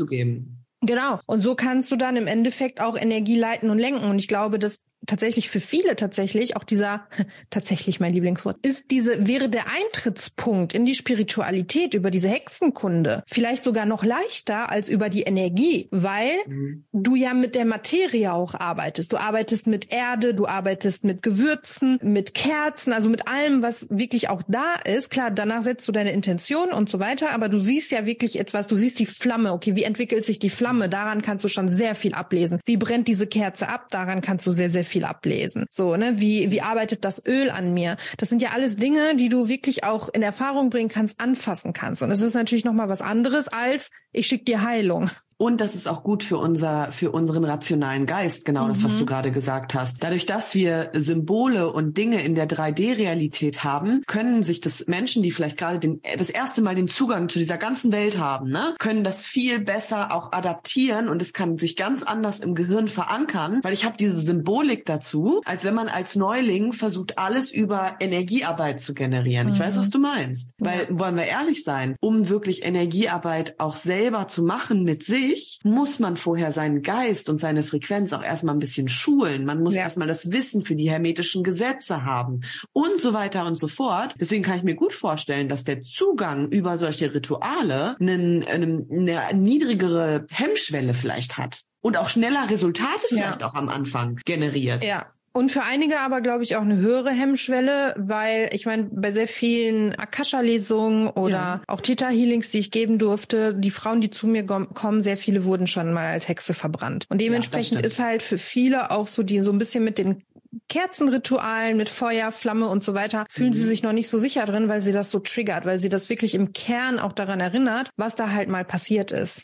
Genau. 0.82 1.20
Und 1.26 1.42
so 1.42 1.56
kannst 1.56 1.92
du 1.92 1.96
dann 1.96 2.16
im 2.16 2.28
Endeffekt 2.28 2.80
auch 2.80 2.96
Energie 2.96 3.38
leiten 3.38 3.70
und 3.70 3.80
lenken. 3.80 4.06
Und 4.06 4.20
ich 4.20 4.28
glaube, 4.28 4.60
dass 4.60 4.80
tatsächlich 5.06 5.50
für 5.50 5.60
viele 5.60 5.96
tatsächlich 5.96 6.56
auch 6.56 6.64
dieser 6.64 7.08
tatsächlich 7.50 8.00
mein 8.00 8.14
Lieblingswort 8.14 8.58
ist 8.66 8.92
diese 8.92 9.28
wäre 9.28 9.50
der 9.50 9.66
Eintrittspunkt 9.68 10.74
in 10.74 10.86
die 10.86 10.96
Spiritualität 10.96 11.94
über 11.94 12.12
diese 12.12 12.30
Hexenkunde 12.30 13.24
vielleicht 13.28 13.64
sogar 13.64 13.86
noch 13.86 14.04
leichter 14.04 14.70
als 14.70 14.90
über 14.90 15.10
die 15.10 15.24
Energie, 15.24 15.88
weil 15.92 16.32
mhm. 16.48 16.86
du 16.94 17.16
ja 17.16 17.34
mit 17.34 17.56
der 17.56 17.66
Materie 17.66 18.32
auch 18.32 18.54
arbeitest. 18.54 19.14
Du 19.14 19.18
arbeitest 19.18 19.68
mit 19.68 19.92
Erde, 19.92 20.34
du 20.34 20.48
arbeitest 20.48 21.04
mit 21.04 21.22
Gewürzen, 21.22 22.00
mit 22.02 22.34
Kerzen, 22.34 22.94
also 22.94 23.10
mit 23.10 23.28
allem, 23.28 23.62
was 23.62 23.88
wirklich 23.90 24.30
auch 24.30 24.42
da 24.48 24.76
ist. 24.86 25.10
Klar, 25.10 25.32
danach 25.32 25.64
setzt 25.64 25.88
du 25.88 25.92
deine 25.92 26.12
Intention 26.12 26.72
und 26.72 26.90
so 26.90 27.00
weiter, 27.00 27.32
aber 27.32 27.50
du 27.50 27.60
siehst 27.60 27.92
ja 27.92 28.06
wirklich 28.06 28.40
etwas, 28.40 28.68
du 28.68 28.76
siehst 28.76 29.00
die 29.00 29.06
Flamme, 29.06 29.54
okay, 29.54 29.76
wie 29.76 29.84
entwickelt 29.84 30.26
sich 30.26 30.40
die 30.40 30.50
Flamme? 30.50 30.90
Daran 30.90 31.22
kannst 31.22 31.44
du 31.44 31.50
schon 31.50 31.70
sehr 31.70 31.96
viel 31.96 32.14
ablesen. 32.14 32.60
Wie 32.66 32.78
brennt 32.78 33.08
diese 33.08 33.28
Kerze 33.28 33.68
ab? 33.68 33.88
Daran 33.90 34.22
kannst 34.22 34.48
du 34.48 34.52
sehr 34.52 34.70
sehr 34.70 34.86
viel 34.88 35.06
ablesen. 35.06 35.66
So, 35.70 35.96
ne, 35.96 36.20
wie, 36.20 36.52
wie 36.52 36.62
arbeitet 36.62 37.06
das 37.06 37.24
Öl 37.26 37.50
an 37.50 37.74
mir? 37.74 37.98
Das 38.18 38.30
sind 38.30 38.42
ja 38.42 38.50
alles 38.52 38.78
Dinge, 38.78 39.16
die 39.16 39.30
du 39.30 39.48
wirklich 39.48 39.84
auch 39.84 40.10
in 40.10 40.22
Erfahrung 40.22 40.70
bringen 40.70 40.90
kannst, 40.90 41.20
anfassen 41.20 41.74
kannst. 41.74 42.02
Und 42.02 42.12
es 42.12 42.22
ist 42.22 42.34
natürlich 42.34 42.66
nochmal 42.66 42.90
was 42.90 43.02
anderes 43.02 43.48
als, 43.48 43.90
ich 44.12 44.28
schicke 44.28 44.46
dir 44.46 44.64
Heilung. 44.64 45.10
Und 45.38 45.62
das 45.62 45.76
ist 45.76 45.88
auch 45.88 46.04
gut 46.04 46.24
für 46.24 46.38
unser, 46.38 46.92
für 46.92 47.12
unseren 47.12 47.46
rationalen 47.46 48.08
Geist, 48.08 48.44
genau 48.44 48.66
mhm. 48.66 48.70
das, 48.70 48.84
was 48.84 48.96
du 48.96 49.02
mhm. 49.02 49.08
gerade 49.08 49.32
gesagt 49.32 49.76
hast. 49.76 50.04
Dadurch, 50.04 50.26
dass 50.26 50.56
wir 50.56 50.90
Symbole 50.94 51.72
und 51.72 51.98
Dinge 51.98 52.22
in 52.24 52.34
der 52.34 52.50
3D-Realität 52.50 53.64
haben, 53.64 54.02
können 54.08 54.42
sich 54.42 54.62
das 54.62 54.88
Menschen, 54.88 55.22
die 55.22 55.32
vielleicht 55.32 55.58
gerade 55.58 55.80
den, 55.80 56.02
das 56.18 56.32
erste 56.32 56.62
Mal 56.62 56.74
den 56.74 56.88
Zugang 56.88 57.30
zu 57.30 57.38
dieser 57.38 57.58
ganzen 57.58 57.92
Welt 57.92 58.18
haben, 58.18 58.50
ne, 58.50 58.74
können 58.80 59.04
das 59.04 59.24
viel 59.24 59.60
besser 59.60 60.12
auch 60.12 60.32
adaptieren 60.32 61.08
und 61.08 61.22
es 61.22 61.34
kann 61.34 61.58
sich 61.58 61.76
ganz 61.76 62.02
anders 62.02 62.40
im 62.40 62.56
Gehirn 62.56 62.88
verankern, 62.88 63.60
weil 63.62 63.74
ich 63.74 63.86
habe 63.86 63.98
diese 63.98 64.20
Symbolik 64.20 64.86
dazu, 64.86 65.42
als 65.46 65.64
wenn 65.64 65.76
man 65.76 65.88
als 65.88 66.16
Neuling 66.16 66.74
versucht, 66.74 67.20
alles 67.20 67.52
über 67.52 67.98
Energiearbeit 68.00 68.80
zu 68.80 68.96
generieren. 68.96 69.48
Mhm. 69.48 69.54
Ich 69.54 69.60
weiß, 69.60 69.76
mhm. 69.76 69.82
was 69.82 69.90
du 69.92 70.00
meinst. 70.00 70.52
Weil, 70.58 70.88
wollen 70.90 71.16
wir 71.16 71.26
ehrlich 71.26 71.64
sein, 71.64 71.96
um 72.00 72.30
wirklich 72.30 72.66
Energiearbeit 72.66 73.60
auch 73.60 73.76
selber 73.76 74.28
zu 74.28 74.42
machen 74.42 74.84
mit 74.84 75.04
sich, 75.04 75.27
sich 75.28 75.60
muss 75.64 76.00
man 76.00 76.18
vorher 76.18 76.52
seinen 76.52 76.82
Geist 76.82 77.30
und 77.30 77.40
seine 77.40 77.64
Frequenz 77.64 78.14
auch 78.14 78.24
erstmal 78.24 78.56
ein 78.56 78.60
bisschen 78.60 78.88
schulen. 78.88 79.46
Man 79.46 79.62
muss 79.62 79.76
ja. 79.76 79.82
erstmal 79.82 80.08
das 80.08 80.32
Wissen 80.32 80.64
für 80.66 80.76
die 80.76 80.90
hermetischen 80.90 81.44
Gesetze 81.44 82.04
haben 82.04 82.42
und 82.74 83.00
so 83.00 83.14
weiter 83.14 83.46
und 83.46 83.56
so 83.56 83.68
fort. 83.68 84.16
Deswegen 84.20 84.44
kann 84.44 84.58
ich 84.58 84.64
mir 84.64 84.76
gut 84.76 84.94
vorstellen, 84.94 85.50
dass 85.50 85.64
der 85.64 85.82
Zugang 85.82 86.50
über 86.50 86.78
solche 86.78 87.14
Rituale 87.14 87.96
einen, 88.00 88.44
einen, 88.44 88.88
eine 89.10 89.38
niedrigere 89.40 90.26
Hemmschwelle 90.32 90.94
vielleicht 90.94 91.38
hat 91.38 91.64
und 91.82 91.98
auch 91.98 92.10
schneller 92.10 92.50
Resultate 92.50 93.06
vielleicht 93.08 93.42
ja. 93.42 93.48
auch 93.48 93.54
am 93.54 93.70
Anfang 93.70 94.20
generiert. 94.26 94.84
Ja, 94.84 95.06
und 95.38 95.52
für 95.52 95.62
einige 95.62 96.00
aber, 96.00 96.22
glaube 96.22 96.44
ich, 96.44 96.56
auch 96.56 96.64
eine 96.64 96.78
höhere 96.78 97.12
Hemmschwelle, 97.12 97.94
weil 97.96 98.50
ich 98.54 98.66
meine, 98.66 98.90
bei 98.92 99.12
sehr 99.12 99.28
vielen 99.28 99.94
Akasha-Lesungen 99.94 101.10
oder 101.10 101.30
ja. 101.30 101.62
auch 101.68 101.80
Theta-Healings, 101.80 102.50
die 102.50 102.58
ich 102.58 102.72
geben 102.72 102.98
durfte, 102.98 103.54
die 103.54 103.70
Frauen, 103.70 104.02
die 104.02 104.10
zu 104.10 104.26
mir 104.26 104.44
kommen, 104.46 105.04
sehr 105.04 105.16
viele 105.16 105.46
wurden 105.46 105.68
schon 105.68 105.94
mal 105.94 106.08
als 106.08 106.28
Hexe 106.28 106.56
verbrannt. 106.56 107.06
Und 107.10 107.22
dementsprechend 107.22 107.82
ja, 107.82 107.86
ist 107.86 108.00
halt 108.00 108.24
für 108.24 108.40
viele 108.40 108.90
auch 108.90 109.06
so, 109.06 109.22
die 109.22 109.42
so 109.42 109.52
ein 109.52 109.60
bisschen 109.60 109.84
mit 109.84 110.00
den 110.00 110.24
Kerzenritualen 110.70 111.78
mit 111.78 111.90
Feuer, 111.90 112.32
Flamme 112.32 112.68
und 112.68 112.84
so 112.84 112.96
weiter, 112.96 113.28
fühlen 113.30 113.50
mhm. 113.50 113.56
sie 113.56 113.66
sich 113.66 113.84
noch 113.84 113.94
nicht 113.94 114.10
so 114.10 114.18
sicher 114.18 114.46
drin, 114.46 114.70
weil 114.70 114.82
sie 114.82 114.92
das 114.92 115.12
so 115.12 115.20
triggert, 115.20 115.66
weil 115.66 115.80
sie 115.80 115.90
das 115.90 116.10
wirklich 116.10 116.34
im 116.34 116.52
Kern 116.54 116.98
auch 116.98 117.14
daran 117.14 117.42
erinnert, 117.42 117.92
was 117.96 118.16
da 118.16 118.32
halt 118.32 118.50
mal 118.50 118.66
passiert 118.66 119.12
ist. 119.12 119.44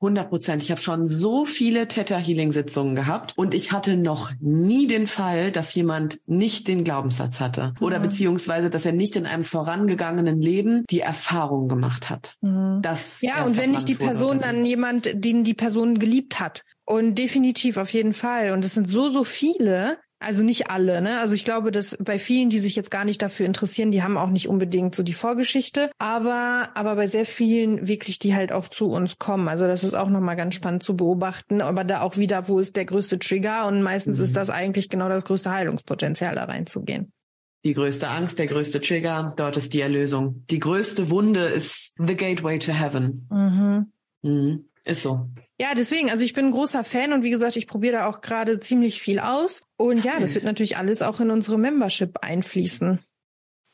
100 0.00 0.28
Prozent. 0.28 0.62
Ich 0.62 0.70
habe 0.70 0.80
schon 0.80 1.04
so 1.04 1.44
viele 1.44 1.88
Theta 1.88 2.16
Healing 2.16 2.52
Sitzungen 2.52 2.94
gehabt 2.94 3.32
und 3.36 3.54
ich 3.54 3.72
hatte 3.72 3.96
noch 3.96 4.30
nie 4.40 4.86
den 4.86 5.06
Fall, 5.06 5.50
dass 5.50 5.74
jemand 5.74 6.20
nicht 6.26 6.68
den 6.68 6.84
Glaubenssatz 6.84 7.40
hatte 7.40 7.74
oder 7.80 7.98
mhm. 7.98 8.02
beziehungsweise, 8.02 8.70
dass 8.70 8.86
er 8.86 8.92
nicht 8.92 9.16
in 9.16 9.26
einem 9.26 9.44
vorangegangenen 9.44 10.40
Leben 10.40 10.84
die 10.88 11.00
Erfahrung 11.00 11.68
gemacht 11.68 12.10
hat. 12.10 12.36
Mhm. 12.40 12.80
Dass 12.82 13.20
ja, 13.22 13.44
und 13.44 13.56
wenn 13.56 13.72
nicht 13.72 13.88
die 13.88 13.94
Person, 13.94 14.38
dann 14.38 14.64
jemand, 14.64 15.10
den 15.12 15.44
die 15.44 15.54
Person 15.54 15.98
geliebt 15.98 16.38
hat. 16.40 16.62
Und 16.84 17.16
definitiv 17.16 17.76
auf 17.76 17.92
jeden 17.92 18.14
Fall. 18.14 18.52
Und 18.52 18.64
es 18.64 18.72
sind 18.72 18.88
so, 18.88 19.10
so 19.10 19.22
viele, 19.22 19.98
also 20.20 20.42
nicht 20.42 20.70
alle, 20.70 21.00
ne? 21.00 21.20
Also 21.20 21.34
ich 21.34 21.44
glaube, 21.44 21.70
dass 21.70 21.96
bei 22.00 22.18
vielen, 22.18 22.50
die 22.50 22.58
sich 22.58 22.74
jetzt 22.74 22.90
gar 22.90 23.04
nicht 23.04 23.22
dafür 23.22 23.46
interessieren, 23.46 23.92
die 23.92 24.02
haben 24.02 24.16
auch 24.16 24.30
nicht 24.30 24.48
unbedingt 24.48 24.94
so 24.94 25.02
die 25.02 25.12
Vorgeschichte, 25.12 25.90
aber 25.98 26.70
aber 26.74 26.96
bei 26.96 27.06
sehr 27.06 27.24
vielen 27.24 27.86
wirklich, 27.86 28.18
die 28.18 28.34
halt 28.34 28.50
auch 28.50 28.68
zu 28.68 28.90
uns 28.90 29.18
kommen. 29.18 29.48
Also 29.48 29.66
das 29.66 29.84
ist 29.84 29.94
auch 29.94 30.08
nochmal 30.08 30.36
ganz 30.36 30.54
spannend 30.56 30.82
zu 30.82 30.96
beobachten, 30.96 31.60
aber 31.60 31.84
da 31.84 32.00
auch 32.00 32.16
wieder, 32.16 32.48
wo 32.48 32.58
ist 32.58 32.74
der 32.76 32.84
größte 32.84 33.18
Trigger 33.18 33.66
und 33.66 33.82
meistens 33.82 34.18
mhm. 34.18 34.24
ist 34.24 34.36
das 34.36 34.50
eigentlich 34.50 34.88
genau 34.88 35.08
das 35.08 35.24
größte 35.24 35.50
Heilungspotenzial 35.50 36.34
da 36.34 36.44
reinzugehen. 36.44 37.12
Die 37.64 37.74
größte 37.74 38.08
Angst, 38.08 38.38
der 38.38 38.46
größte 38.46 38.80
Trigger, 38.80 39.34
dort 39.36 39.56
ist 39.56 39.74
die 39.74 39.80
Erlösung. 39.80 40.44
Die 40.48 40.60
größte 40.60 41.10
Wunde 41.10 41.46
ist 41.46 41.94
the 41.98 42.16
gateway 42.16 42.58
to 42.58 42.72
heaven. 42.72 43.28
Mhm. 43.30 43.92
Mhm. 44.22 44.64
Ist 44.84 45.02
so. 45.02 45.28
Ja, 45.60 45.74
deswegen, 45.74 46.10
also 46.10 46.24
ich 46.24 46.34
bin 46.34 46.46
ein 46.46 46.52
großer 46.52 46.84
Fan 46.84 47.12
und 47.12 47.24
wie 47.24 47.30
gesagt, 47.30 47.56
ich 47.56 47.66
probiere 47.66 47.98
da 47.98 48.06
auch 48.06 48.20
gerade 48.20 48.60
ziemlich 48.60 49.02
viel 49.02 49.18
aus. 49.18 49.64
Und 49.76 50.04
ja, 50.04 50.20
das 50.20 50.34
wird 50.34 50.44
natürlich 50.44 50.76
alles 50.76 51.02
auch 51.02 51.20
in 51.20 51.30
unsere 51.30 51.58
Membership 51.58 52.18
einfließen. 52.22 53.00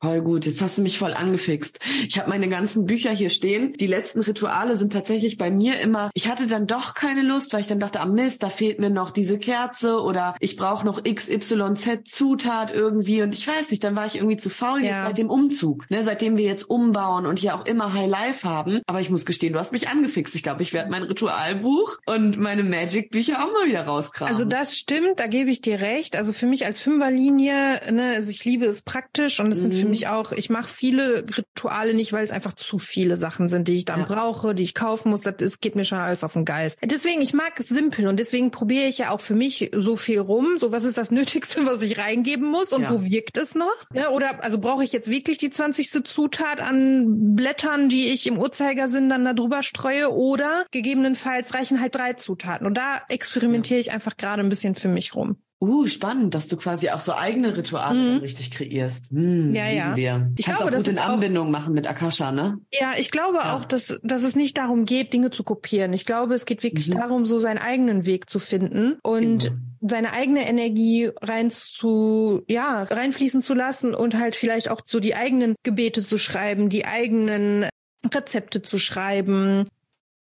Voll 0.05 0.21
gut, 0.21 0.45
jetzt 0.45 0.61
hast 0.61 0.77
du 0.77 0.83
mich 0.83 0.99
voll 0.99 1.14
angefixt. 1.14 1.81
Ich 2.07 2.19
habe 2.19 2.29
meine 2.29 2.47
ganzen 2.51 2.85
Bücher 2.85 3.11
hier 3.11 3.31
stehen. 3.31 3.73
Die 3.73 3.87
letzten 3.87 4.21
Rituale 4.21 4.77
sind 4.77 4.93
tatsächlich 4.93 5.38
bei 5.38 5.51
mir 5.51 5.81
immer, 5.81 6.11
ich 6.12 6.29
hatte 6.29 6.47
dann 6.47 6.67
doch 6.67 6.93
keine 6.93 7.23
Lust, 7.23 7.55
weil 7.55 7.61
ich 7.61 7.69
dann 7.69 7.79
dachte, 7.79 8.01
am 8.01 8.11
ah, 8.11 8.12
Mist, 8.12 8.43
da 8.43 8.51
fehlt 8.51 8.81
mir 8.81 8.90
noch 8.90 9.11
diese 9.11 9.38
Kerze 9.38 10.03
oder 10.03 10.35
ich 10.40 10.57
brauche 10.57 10.85
noch 10.85 11.03
XYZ 11.05 12.05
Zutat 12.05 12.71
irgendwie 12.71 13.23
und 13.23 13.33
ich 13.33 13.49
weiß 13.49 13.71
nicht, 13.71 13.83
dann 13.83 13.97
war 13.97 14.05
ich 14.05 14.17
irgendwie 14.17 14.37
zu 14.37 14.51
faul 14.51 14.85
ja. 14.85 14.90
jetzt 14.90 15.03
seit 15.07 15.17
dem 15.17 15.31
Umzug, 15.31 15.90
ne, 15.90 16.05
seitdem 16.05 16.37
wir 16.37 16.45
jetzt 16.45 16.69
umbauen 16.69 17.25
und 17.25 17.38
hier 17.38 17.55
auch 17.55 17.64
immer 17.64 17.95
High 17.95 18.11
Life 18.11 18.47
haben. 18.47 18.83
Aber 18.85 19.01
ich 19.01 19.09
muss 19.09 19.25
gestehen, 19.25 19.55
du 19.55 19.59
hast 19.59 19.73
mich 19.73 19.88
angefixt. 19.88 20.35
Ich 20.35 20.43
glaube, 20.43 20.61
ich 20.61 20.75
werde 20.75 20.90
mein 20.90 21.05
Ritualbuch 21.05 21.97
und 22.05 22.38
meine 22.38 22.62
Magic 22.62 23.11
Bücher 23.11 23.43
auch 23.43 23.51
mal 23.55 23.67
wieder 23.67 23.87
rauskramen. 23.87 24.31
Also 24.31 24.45
das 24.45 24.77
stimmt, 24.77 25.19
da 25.19 25.29
gebe 25.29 25.49
ich 25.49 25.62
dir 25.62 25.81
recht. 25.81 26.14
Also 26.14 26.35
für 26.35 26.47
mich 26.47 26.67
als 26.67 26.79
Fünferlinie, 26.79 27.81
ne, 27.90 28.12
also 28.17 28.29
ich 28.29 28.45
liebe 28.45 28.67
es 28.67 28.83
praktisch 28.83 29.40
und 29.40 29.51
es 29.51 29.61
mhm. 29.61 29.62
sind 29.62 29.75
für 29.77 29.88
mich 29.88 29.93
mich 29.94 30.09
auch, 30.09 30.33
ich 30.33 30.50
mache 30.50 30.68
viele 30.68 31.24
Rituale 31.37 31.94
nicht, 31.94 32.12
weil 32.12 32.24
es 32.24 32.30
einfach 32.30 32.52
zu 32.52 32.78
viele 32.78 33.16
Sachen 33.16 33.48
sind, 33.48 33.68
die 33.68 33.74
ich 33.74 33.85
dann 33.85 34.00
ja. 34.00 34.07
brauche, 34.07 34.54
die 34.54 34.62
ich 34.62 34.74
kaufen 34.74 35.11
muss. 35.11 35.20
Das, 35.20 35.35
das 35.38 35.61
geht 35.61 35.76
mir 35.76 35.85
schon 35.85 35.98
alles 35.98 36.24
auf 36.24 36.33
den 36.33 36.44
Geist. 36.44 36.78
Deswegen, 36.85 37.22
ich 37.22 37.33
mag 37.33 37.59
es 37.59 37.68
simpel 37.68 38.07
und 38.09 38.18
deswegen 38.18 38.50
probiere 38.50 38.87
ich 38.87 38.98
ja 38.98 39.11
auch 39.11 39.20
für 39.20 39.35
mich 39.35 39.70
so 39.74 39.96
viel 39.96 40.18
rum. 40.18 40.59
So, 40.59 40.72
was 40.72 40.85
ist 40.85 40.98
das 40.98 41.11
Nötigste, 41.11 41.64
was 41.66 41.83
ich 41.83 41.98
reingeben 41.98 42.46
muss 42.46 42.72
und 42.72 42.83
ja. 42.83 42.90
wo 42.90 43.04
wirkt 43.04 43.37
es 43.37 43.54
noch? 43.54 43.74
Ja, 43.92 44.11
oder 44.11 44.42
also 44.42 44.59
brauche 44.59 44.85
ich 44.85 44.92
jetzt 44.92 45.09
wirklich 45.09 45.38
die 45.38 45.50
20. 45.50 46.04
Zutat 46.04 46.61
an 46.61 47.35
Blättern, 47.35 47.88
die 47.88 48.09
ich 48.09 48.26
im 48.26 48.38
Uhrzeigersinn 48.38 49.09
dann 49.09 49.24
da 49.24 49.33
drüber 49.33 49.62
streue 49.62 50.11
oder 50.11 50.64
gegebenenfalls 50.70 51.54
reichen 51.54 51.80
halt 51.80 51.94
drei 51.94 52.14
Zutaten. 52.14 52.66
Und 52.66 52.74
da 52.74 53.02
experimentiere 53.09 53.80
ich 53.80 53.92
einfach 53.92 54.16
gerade 54.16 54.42
ein 54.42 54.48
bisschen 54.48 54.74
für 54.74 54.88
mich 54.88 55.14
rum. 55.14 55.37
Uh, 55.64 55.87
spannend, 55.87 56.35
dass 56.35 56.46
du 56.48 56.57
quasi 56.59 56.90
auch 56.90 57.00
so 57.00 57.14
eigene 57.14 57.57
Rituale 57.57 57.98
mhm. 57.98 58.18
richtig 58.18 58.50
kreierst. 58.50 59.11
Hm, 59.11 59.55
ja, 59.55 59.66
ja. 59.68 59.96
Wir. 59.96 60.31
Ich 60.37 60.44
Kannst 60.44 60.61
glaube, 60.61 60.77
auch 60.77 60.79
gut 60.79 60.88
in 60.88 60.98
Anbindung 60.98 61.46
auch, 61.46 61.53
machen 61.53 61.72
mit 61.72 61.87
Akasha, 61.87 62.33
ne? 62.33 62.59
Ja, 62.70 62.92
ich 62.98 63.11
glaube 63.11 63.38
ja. 63.38 63.57
auch, 63.57 63.64
dass, 63.64 63.98
dass 64.03 64.22
es 64.22 64.37
nicht 64.37 64.59
darum 64.59 64.85
geht, 64.85 65.12
Dinge 65.14 65.31
zu 65.31 65.42
kopieren. 65.42 65.94
Ich 65.94 66.05
glaube, 66.05 66.35
es 66.35 66.44
geht 66.44 66.62
wirklich 66.62 66.88
mhm. 66.88 66.98
darum, 66.98 67.27
so 67.27 67.38
seinen 67.38 67.59
eigenen 67.59 68.05
Weg 68.05 68.29
zu 68.29 68.38
finden 68.38 68.98
und 69.03 69.44
genau. 69.44 69.57
seine 69.81 70.12
eigene 70.12 70.46
Energie 70.46 71.11
rein 71.22 71.50
zu, 71.50 72.42
ja, 72.46 72.83
reinfließen 72.83 73.40
zu 73.40 73.55
lassen 73.55 73.94
und 73.94 74.18
halt 74.18 74.37
vielleicht 74.37 74.70
auch 74.70 74.83
so 74.85 75.00
die 75.00 75.14
eigenen 75.14 75.55
Gebete 75.62 76.05
zu 76.05 76.18
schreiben, 76.18 76.68
die 76.68 76.85
eigenen 76.85 77.66
Rezepte 78.12 78.61
zu 78.61 78.79
schreiben, 78.79 79.66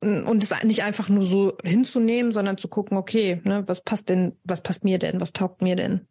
und 0.01 0.43
es 0.43 0.51
nicht 0.63 0.83
einfach 0.83 1.09
nur 1.09 1.25
so 1.25 1.57
hinzunehmen, 1.63 2.31
sondern 2.31 2.57
zu 2.57 2.67
gucken, 2.67 2.97
okay, 2.97 3.41
ne, 3.43 3.63
was 3.67 3.83
passt 3.83 4.09
denn, 4.09 4.35
was 4.43 4.61
passt 4.61 4.83
mir 4.83 4.99
denn, 4.99 5.21
was 5.21 5.33
taugt 5.33 5.61
mir 5.61 5.75
denn? 5.75 6.07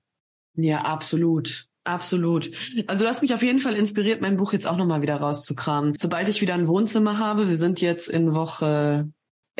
Ja, 0.54 0.82
absolut. 0.82 1.66
Absolut. 1.84 2.50
Also 2.86 3.04
du 3.04 3.10
hast 3.10 3.22
mich 3.22 3.32
auf 3.32 3.42
jeden 3.42 3.58
Fall 3.58 3.74
inspiriert, 3.74 4.20
mein 4.20 4.36
Buch 4.36 4.52
jetzt 4.52 4.66
auch 4.66 4.76
nochmal 4.76 5.00
wieder 5.00 5.16
rauszukramen. 5.16 5.94
Sobald 5.98 6.28
ich 6.28 6.42
wieder 6.42 6.54
ein 6.54 6.68
Wohnzimmer 6.68 7.18
habe, 7.18 7.48
wir 7.48 7.56
sind 7.56 7.80
jetzt 7.80 8.08
in 8.08 8.34
Woche 8.34 9.10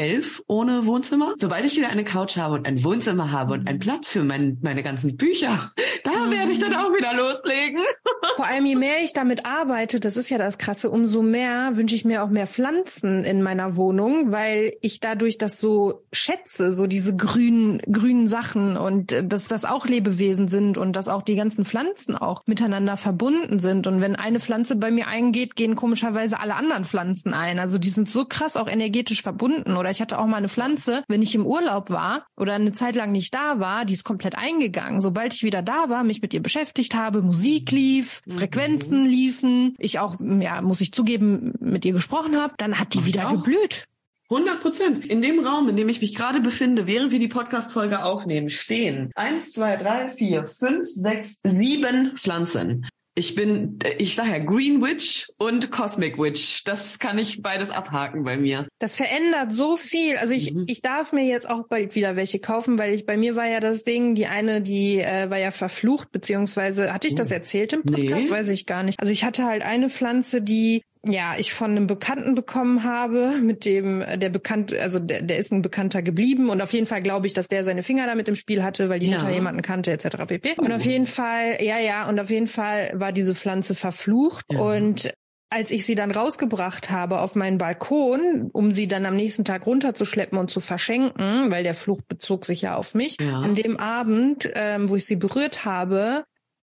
elf 0.01 0.43
ohne 0.47 0.87
Wohnzimmer. 0.87 1.35
Sobald 1.37 1.67
ich 1.67 1.77
wieder 1.77 1.91
eine 1.91 2.05
Couch 2.05 2.39
habe 2.39 2.55
und 2.55 2.67
ein 2.67 2.83
Wohnzimmer 2.83 3.31
habe 3.31 3.53
und 3.53 3.69
einen 3.69 3.77
mhm. 3.77 3.83
Platz 3.83 4.11
für 4.11 4.25
mein, 4.25 4.57
meine 4.63 4.83
ganzen 4.83 5.17
Bücher, 5.17 5.73
da 6.05 6.27
mhm. 6.27 6.31
werde 6.31 6.53
ich 6.53 6.59
dann 6.59 6.75
auch 6.75 6.91
wieder 6.95 7.13
loslegen. 7.13 7.81
Vor 8.37 8.47
allem, 8.47 8.65
je 8.65 8.77
mehr 8.77 9.03
ich 9.05 9.13
damit 9.13 9.45
arbeite, 9.45 10.01
das 10.01 10.17
ist 10.17 10.31
ja 10.31 10.39
das 10.39 10.57
Krasse, 10.57 10.91
umso 10.91 11.21
mehr 11.21 11.77
wünsche 11.77 11.95
ich 11.95 12.07
mir 12.07 12.23
auch 12.23 12.31
mehr 12.31 12.47
Pflanzen 12.47 13.25
in 13.25 13.43
meiner 13.43 13.77
Wohnung, 13.77 14.33
weil 14.33 14.73
ich 14.81 15.01
dadurch 15.01 15.37
das 15.37 15.61
so 15.61 16.07
schätze, 16.13 16.73
so 16.73 16.87
diese 16.87 17.15
grünen, 17.15 17.81
grünen 17.81 18.29
Sachen 18.29 18.79
und 18.79 19.13
äh, 19.13 19.23
dass 19.23 19.49
das 19.49 19.67
auch 19.67 19.87
Lebewesen 19.87 20.49
sind 20.49 20.79
und 20.79 20.97
dass 20.97 21.09
auch 21.09 21.23
die 21.23 21.37
ganzen 21.37 21.67
Pflanzen 21.67 22.17
auch 22.17 22.43
miteinander 22.47 22.97
verbunden 22.97 23.59
sind. 23.59 23.87
Und 23.87 24.01
wenn 24.01 24.17
eine 24.17 24.41
Pflanze 24.41 24.77
bei 24.77 24.91
mir 24.91 25.09
eingeht, 25.09 25.57
gehen 25.57 25.77
komischerweise 25.77 26.41
alle 26.41 26.55
anderen 26.55 26.87
Pflanzen 26.87 27.35
ein. 27.35 27.59
Also 27.59 27.77
die 27.79 27.91
sind 27.91 28.09
so 28.09 28.25
krass 28.25 28.57
auch 28.57 28.69
energetisch 28.69 29.21
verbunden 29.21 29.77
oder 29.77 29.90
ich 29.91 30.01
hatte 30.01 30.19
auch 30.19 30.27
mal 30.27 30.37
eine 30.37 30.49
Pflanze, 30.49 31.05
wenn 31.09 31.23
ich 31.23 31.35
im 31.35 31.47
Urlaub 31.47 31.91
war 31.91 32.27
oder 32.37 32.55
eine 32.55 32.73
Zeit 32.73 32.95
lang 32.95 33.13
nicht 33.13 33.35
da 33.35 33.61
war, 33.61 33.85
die 33.85 33.93
ist 33.93 34.05
komplett 34.05 34.37
eingegangen. 34.37 35.01
Sobald 35.01 35.35
ich 35.35 35.43
wieder 35.43 35.63
da 35.63 35.89
war, 35.89 36.05
mich 36.05 36.23
mit 36.23 36.35
ihr 36.35 36.43
beschäftigt 36.43 36.95
habe, 36.95 37.23
Musik 37.23 37.71
lief, 37.71 38.23
mhm. 38.27 38.33
Frequenzen 38.33 39.07
liefen, 39.07 39.75
ich 39.79 39.99
auch, 39.99 40.17
ja, 40.21 40.63
muss 40.63 40.81
ich 40.81 40.93
zugeben, 40.93 41.55
mit 41.61 41.85
ihr 41.85 41.93
gesprochen 41.93 42.37
habe, 42.37 42.55
dann 42.59 42.79
hat 42.79 42.95
die 42.95 43.05
wieder 43.05 43.31
geblüht. 43.31 43.87
100 44.31 44.61
Prozent. 44.61 45.07
In 45.07 45.23
dem 45.23 45.45
Raum, 45.45 45.69
in 45.69 45.77
dem 45.77 45.89
ich 45.89 46.01
mich 46.01 46.15
gerade 46.15 46.41
befinde, 46.41 46.87
während 46.87 47.11
wir 47.11 47.19
die 47.19 47.27
Podcast-Folge 47.27 48.05
aufnehmen, 48.05 48.49
stehen 48.49 49.11
eins, 49.17 49.53
zwei, 49.53 49.77
drei, 49.77 50.09
vier, 50.09 50.47
fünf, 50.47 50.87
sechs, 50.89 51.41
sieben 51.43 52.17
Pflanzen. 52.17 52.87
Ich 53.21 53.35
bin, 53.35 53.79
ich 53.99 54.15
sage 54.15 54.31
ja 54.31 54.39
Green 54.39 54.81
Witch 54.81 55.29
und 55.37 55.71
Cosmic 55.71 56.17
Witch. 56.17 56.65
Das 56.65 56.99
kann 56.99 57.19
ich 57.19 57.43
beides 57.43 57.69
abhaken 57.69 58.25
bei 58.25 58.39
mir. 58.39 58.67
Das 58.79 58.97
verändert 58.97 59.53
so 59.53 59.77
viel. 59.77 60.17
Also 60.17 60.33
ich, 60.33 60.55
mhm. 60.55 60.65
ich 60.69 60.81
darf 60.81 61.13
mir 61.13 61.27
jetzt 61.27 61.47
auch 61.47 61.69
bald 61.69 61.95
wieder 61.95 62.17
welche 62.17 62.39
kaufen, 62.39 62.79
weil 62.79 62.95
ich 62.95 63.05
bei 63.05 63.19
mir 63.19 63.37
war 63.37 63.47
ja 63.47 63.61
das 63.61 63.85
Ding, 63.85 64.15
die 64.15 64.25
eine, 64.25 64.63
die 64.63 65.01
äh, 65.01 65.29
war 65.29 65.37
ja 65.37 65.51
verflucht, 65.51 66.13
beziehungsweise 66.13 66.95
hatte 66.95 67.09
ich 67.09 67.15
das 67.15 67.31
oh. 67.31 67.35
erzählt 67.35 67.75
im 67.75 67.83
Podcast? 67.83 68.25
Nee. 68.25 68.31
Weiß 68.31 68.49
ich 68.49 68.65
gar 68.65 68.85
nicht. 68.85 68.99
Also 68.99 69.13
ich 69.13 69.23
hatte 69.23 69.45
halt 69.45 69.61
eine 69.61 69.91
Pflanze, 69.91 70.41
die 70.41 70.81
ja, 71.07 71.35
ich 71.39 71.55
von 71.55 71.71
einem 71.71 71.87
Bekannten 71.87 72.35
bekommen 72.35 72.85
habe, 72.85 73.39
mit 73.43 73.65
dem 73.65 74.03
äh, 74.03 74.19
der 74.19 74.29
bekannt, 74.29 74.73
also 74.75 74.99
der, 74.99 75.23
der 75.23 75.39
ist 75.39 75.51
ein 75.53 75.63
Bekannter 75.63 76.03
geblieben 76.03 76.51
und 76.51 76.61
auf 76.61 76.73
jeden 76.73 76.87
Fall 76.87 77.03
glaube 77.03 77.27
ich, 77.27 77.35
dass 77.35 77.49
der 77.49 77.65
seine 77.65 77.83
Finger 77.83 78.07
damit 78.07 78.29
im 78.29 78.37
Spiel 78.37 78.63
hatte, 78.63 78.89
weil 78.89 79.01
die 79.01 79.07
ja. 79.09 79.17
Mutter 79.17 79.31
jemanden 79.31 79.63
kannte 79.63 79.93
etc. 79.93 80.17
pp. 80.27 80.55
Und 80.59 80.73
auf 80.73 80.85
jeden 80.85 81.07
Fall, 81.07 81.63
ja, 81.63 81.79
ja, 81.79 82.09
und 82.09 82.21
auf 82.21 82.29
jeden 82.29 82.47
Fall 82.47 82.93
war 82.95 83.13
diese 83.13 83.35
Pflanze 83.35 83.75
verflucht 83.75 84.45
ja. 84.51 84.61
und 84.61 85.13
als 85.53 85.73
ich 85.73 85.85
sie 85.85 85.97
dann 85.97 86.13
rausgebracht 86.13 86.91
habe 86.91 87.21
auf 87.21 87.35
meinen 87.35 87.59
Balkon, 87.59 88.51
um 88.53 88.71
sie 88.71 88.87
dann 88.87 89.05
am 89.05 89.17
nächsten 89.17 89.45
Tag 89.45 89.67
runterzuschleppen 89.67 90.39
und 90.39 90.51
zu 90.51 90.61
verschenken, 90.61 91.51
weil 91.51 91.65
der 91.65 91.75
Fluch 91.75 92.03
bezog 92.03 92.47
sich 92.47 92.63
ja 92.63 92.77
auf 92.77 92.95
mich, 92.95 93.17
ja. 93.21 93.41
an 93.41 93.57
dem 93.57 93.77
Abend, 93.77 94.49
ähm, 94.55 94.89
wo 94.89 94.97
ich 94.97 95.07
sie 95.07 95.17
berührt 95.17 95.65
habe, 95.65 96.25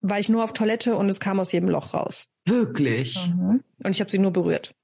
war 0.04 0.20
ich 0.20 0.30
nur 0.30 0.44
auf 0.44 0.54
Toilette 0.54 0.96
und 0.96 1.10
es 1.10 1.20
kam 1.20 1.40
aus 1.40 1.52
jedem 1.52 1.70
Loch 1.70 1.94
raus. 1.94 2.28
Wirklich? 2.46 3.18
Mhm. 3.28 3.64
Und 3.84 3.92
ich 3.92 4.00
habe 4.00 4.12
sie 4.12 4.20
nur 4.20 4.32
berührt. 4.32 4.76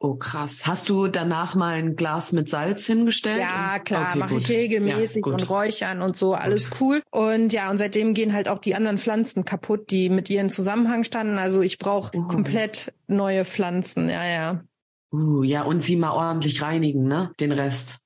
Oh 0.00 0.14
krass. 0.14 0.64
Hast 0.64 0.88
du 0.88 1.08
danach 1.08 1.56
mal 1.56 1.74
ein 1.74 1.96
Glas 1.96 2.32
mit 2.32 2.48
Salz 2.48 2.86
hingestellt? 2.86 3.40
Ja, 3.40 3.80
klar, 3.80 4.10
okay, 4.10 4.18
mache 4.18 4.36
ich 4.36 4.48
regelmäßig 4.48 5.24
ja, 5.26 5.32
und 5.32 5.50
räuchern 5.50 6.02
und 6.02 6.16
so, 6.16 6.34
alles 6.34 6.70
gut. 6.70 6.80
cool. 6.80 7.02
Und 7.10 7.52
ja, 7.52 7.68
und 7.68 7.78
seitdem 7.78 8.14
gehen 8.14 8.32
halt 8.32 8.48
auch 8.48 8.60
die 8.60 8.76
anderen 8.76 8.98
Pflanzen 8.98 9.44
kaputt, 9.44 9.90
die 9.90 10.08
mit 10.08 10.30
ihren 10.30 10.50
Zusammenhang 10.50 11.02
standen. 11.02 11.38
Also 11.38 11.62
ich 11.62 11.78
brauche 11.78 12.16
uh. 12.16 12.28
komplett 12.28 12.92
neue 13.08 13.44
Pflanzen, 13.44 14.08
ja, 14.08 14.24
ja. 14.24 14.64
Uh, 15.12 15.42
ja, 15.42 15.62
und 15.62 15.82
sie 15.82 15.96
mal 15.96 16.12
ordentlich 16.12 16.62
reinigen, 16.62 17.04
ne? 17.08 17.32
Den 17.40 17.50
Rest. 17.50 18.00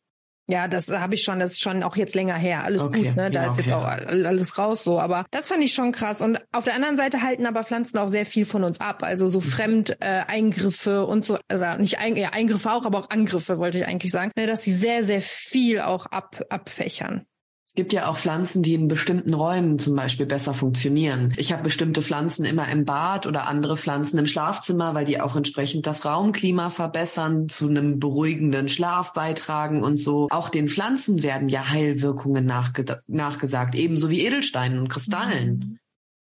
Ja, 0.48 0.66
das 0.66 0.88
habe 0.88 1.14
ich 1.14 1.22
schon, 1.22 1.38
das 1.38 1.52
ist 1.52 1.60
schon 1.60 1.82
auch 1.82 1.96
jetzt 1.96 2.14
länger 2.14 2.34
her. 2.34 2.64
Alles 2.64 2.82
okay, 2.82 3.04
gut, 3.04 3.16
ne? 3.16 3.30
Da 3.30 3.44
ja, 3.44 3.50
ist 3.50 3.58
jetzt 3.58 3.72
auch 3.72 3.84
alles 3.84 4.58
raus 4.58 4.82
so. 4.82 4.98
Aber 4.98 5.24
das 5.30 5.46
fand 5.46 5.62
ich 5.62 5.72
schon 5.72 5.92
krass. 5.92 6.20
Und 6.20 6.38
auf 6.52 6.64
der 6.64 6.74
anderen 6.74 6.96
Seite 6.96 7.22
halten 7.22 7.46
aber 7.46 7.62
Pflanzen 7.62 7.98
auch 7.98 8.08
sehr 8.08 8.26
viel 8.26 8.44
von 8.44 8.64
uns 8.64 8.80
ab. 8.80 9.02
Also 9.02 9.28
so 9.28 9.38
mhm. 9.38 9.44
Fremdeingriffe 9.44 10.90
äh, 10.90 11.10
und 11.10 11.24
so, 11.24 11.38
oder 11.52 11.78
nicht 11.78 11.98
ein, 11.98 12.16
ja, 12.16 12.30
Eingriffe 12.30 12.72
auch, 12.72 12.84
aber 12.84 12.98
auch 12.98 13.10
Angriffe, 13.10 13.58
wollte 13.58 13.78
ich 13.78 13.86
eigentlich 13.86 14.12
sagen, 14.12 14.32
ne, 14.36 14.46
dass 14.46 14.64
sie 14.64 14.72
sehr, 14.72 15.04
sehr 15.04 15.22
viel 15.22 15.80
auch 15.80 16.06
ab, 16.06 16.42
abfächern. 16.50 17.24
Es 17.72 17.76
gibt 17.76 17.94
ja 17.94 18.06
auch 18.06 18.18
Pflanzen, 18.18 18.62
die 18.62 18.74
in 18.74 18.86
bestimmten 18.86 19.32
Räumen 19.32 19.78
zum 19.78 19.96
Beispiel 19.96 20.26
besser 20.26 20.52
funktionieren. 20.52 21.32
Ich 21.38 21.54
habe 21.54 21.62
bestimmte 21.62 22.02
Pflanzen 22.02 22.44
immer 22.44 22.68
im 22.68 22.84
Bad 22.84 23.26
oder 23.26 23.48
andere 23.48 23.78
Pflanzen 23.78 24.18
im 24.18 24.26
Schlafzimmer, 24.26 24.92
weil 24.92 25.06
die 25.06 25.22
auch 25.22 25.36
entsprechend 25.36 25.86
das 25.86 26.04
Raumklima 26.04 26.68
verbessern, 26.68 27.48
zu 27.48 27.70
einem 27.70 27.98
beruhigenden 27.98 28.68
Schlaf 28.68 29.14
beitragen 29.14 29.82
und 29.82 29.96
so. 29.96 30.28
Auch 30.28 30.50
den 30.50 30.68
Pflanzen 30.68 31.22
werden 31.22 31.48
ja 31.48 31.70
Heilwirkungen 31.70 32.44
nachge 32.44 32.84
nachgesagt, 33.06 33.74
ebenso 33.74 34.10
wie 34.10 34.20
Edelsteinen 34.20 34.78
und 34.78 34.88
Kristallen. 34.90 35.56
Mhm. 35.56 35.78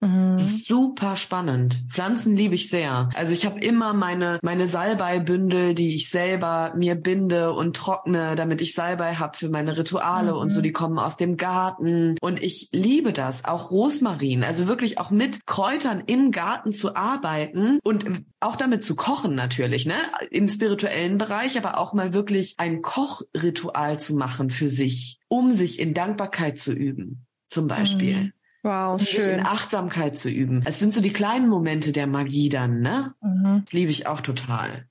Mhm. 0.02 0.34
Super 0.34 1.16
spannend. 1.16 1.84
Pflanzen 1.88 2.34
liebe 2.34 2.56
ich 2.56 2.68
sehr. 2.68 3.08
Also 3.14 3.32
ich 3.32 3.46
habe 3.46 3.60
immer 3.60 3.94
meine 3.94 4.40
meine 4.42 4.66
Salbeibündel, 4.66 5.74
die 5.74 5.94
ich 5.94 6.10
selber 6.10 6.72
mir 6.76 6.96
binde 6.96 7.52
und 7.52 7.76
trockne, 7.76 8.34
damit 8.34 8.60
ich 8.60 8.74
Salbei 8.74 9.14
habe 9.14 9.36
für 9.36 9.48
meine 9.48 9.78
Rituale 9.78 10.32
mhm. 10.32 10.38
und 10.38 10.50
so. 10.50 10.58
Mhm. 10.58 10.64
Die 10.64 10.72
kommen 10.72 10.98
aus 10.98 11.16
dem 11.16 11.36
Garten 11.36 12.16
und 12.20 12.42
ich 12.42 12.70
liebe 12.72 13.12
das. 13.12 13.44
Auch 13.44 13.70
Rosmarin, 13.70 14.42
also 14.42 14.66
wirklich 14.66 14.98
auch 14.98 15.12
mit 15.12 15.46
Kräutern 15.46 16.02
im 16.06 16.32
Garten 16.32 16.72
zu 16.72 16.96
arbeiten 16.96 17.78
und 17.84 18.04
auch 18.40 18.56
damit 18.56 18.84
zu 18.84 18.96
kochen 18.96 19.36
natürlich, 19.36 19.86
ne? 19.86 19.94
Im 20.30 20.48
spirituellen 20.48 21.16
Bereich, 21.16 21.56
aber 21.56 21.78
auch 21.78 21.92
mal 21.92 22.12
wirklich 22.12 22.54
ein 22.58 22.82
Kochritual 22.82 24.00
zu 24.00 24.16
machen 24.16 24.50
für 24.50 24.68
sich, 24.68 25.20
um 25.28 25.52
sich 25.52 25.78
in 25.78 25.94
Dankbarkeit 25.94 26.58
zu 26.58 26.72
üben, 26.72 27.24
zum 27.46 27.68
Beispiel. 27.68 28.16
Mhm. 28.16 28.32
Wow, 28.62 29.00
schön. 29.00 29.40
in 29.40 29.46
Achtsamkeit 29.46 30.16
zu 30.16 30.30
üben. 30.30 30.62
Es 30.64 30.78
sind 30.78 30.94
so 30.94 31.00
die 31.00 31.12
kleinen 31.12 31.48
Momente 31.48 31.92
der 31.92 32.06
Magie 32.06 32.48
dann, 32.48 32.80
ne? 32.80 33.14
Mhm. 33.20 33.62
Das 33.64 33.72
liebe 33.72 33.90
ich 33.90 34.06
auch 34.06 34.20
total. 34.20 34.86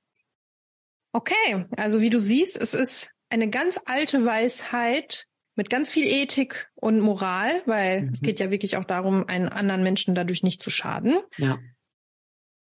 Okay, 1.13 1.65
also 1.77 2.01
wie 2.01 2.09
du 2.09 2.19
siehst, 2.19 2.57
es 2.57 2.73
ist 2.73 3.09
eine 3.29 3.49
ganz 3.49 3.79
alte 3.85 4.25
Weisheit 4.25 5.27
mit 5.55 5.69
ganz 5.69 5.91
viel 5.91 6.05
Ethik 6.05 6.69
und 6.75 6.99
Moral, 6.99 7.61
weil 7.65 8.03
mhm. 8.03 8.09
es 8.09 8.21
geht 8.21 8.39
ja 8.39 8.51
wirklich 8.51 8.77
auch 8.77 8.85
darum, 8.85 9.27
einen 9.27 9.49
anderen 9.49 9.83
Menschen 9.83 10.15
dadurch 10.15 10.43
nicht 10.43 10.61
zu 10.61 10.69
schaden. 10.69 11.19
Ja. 11.37 11.57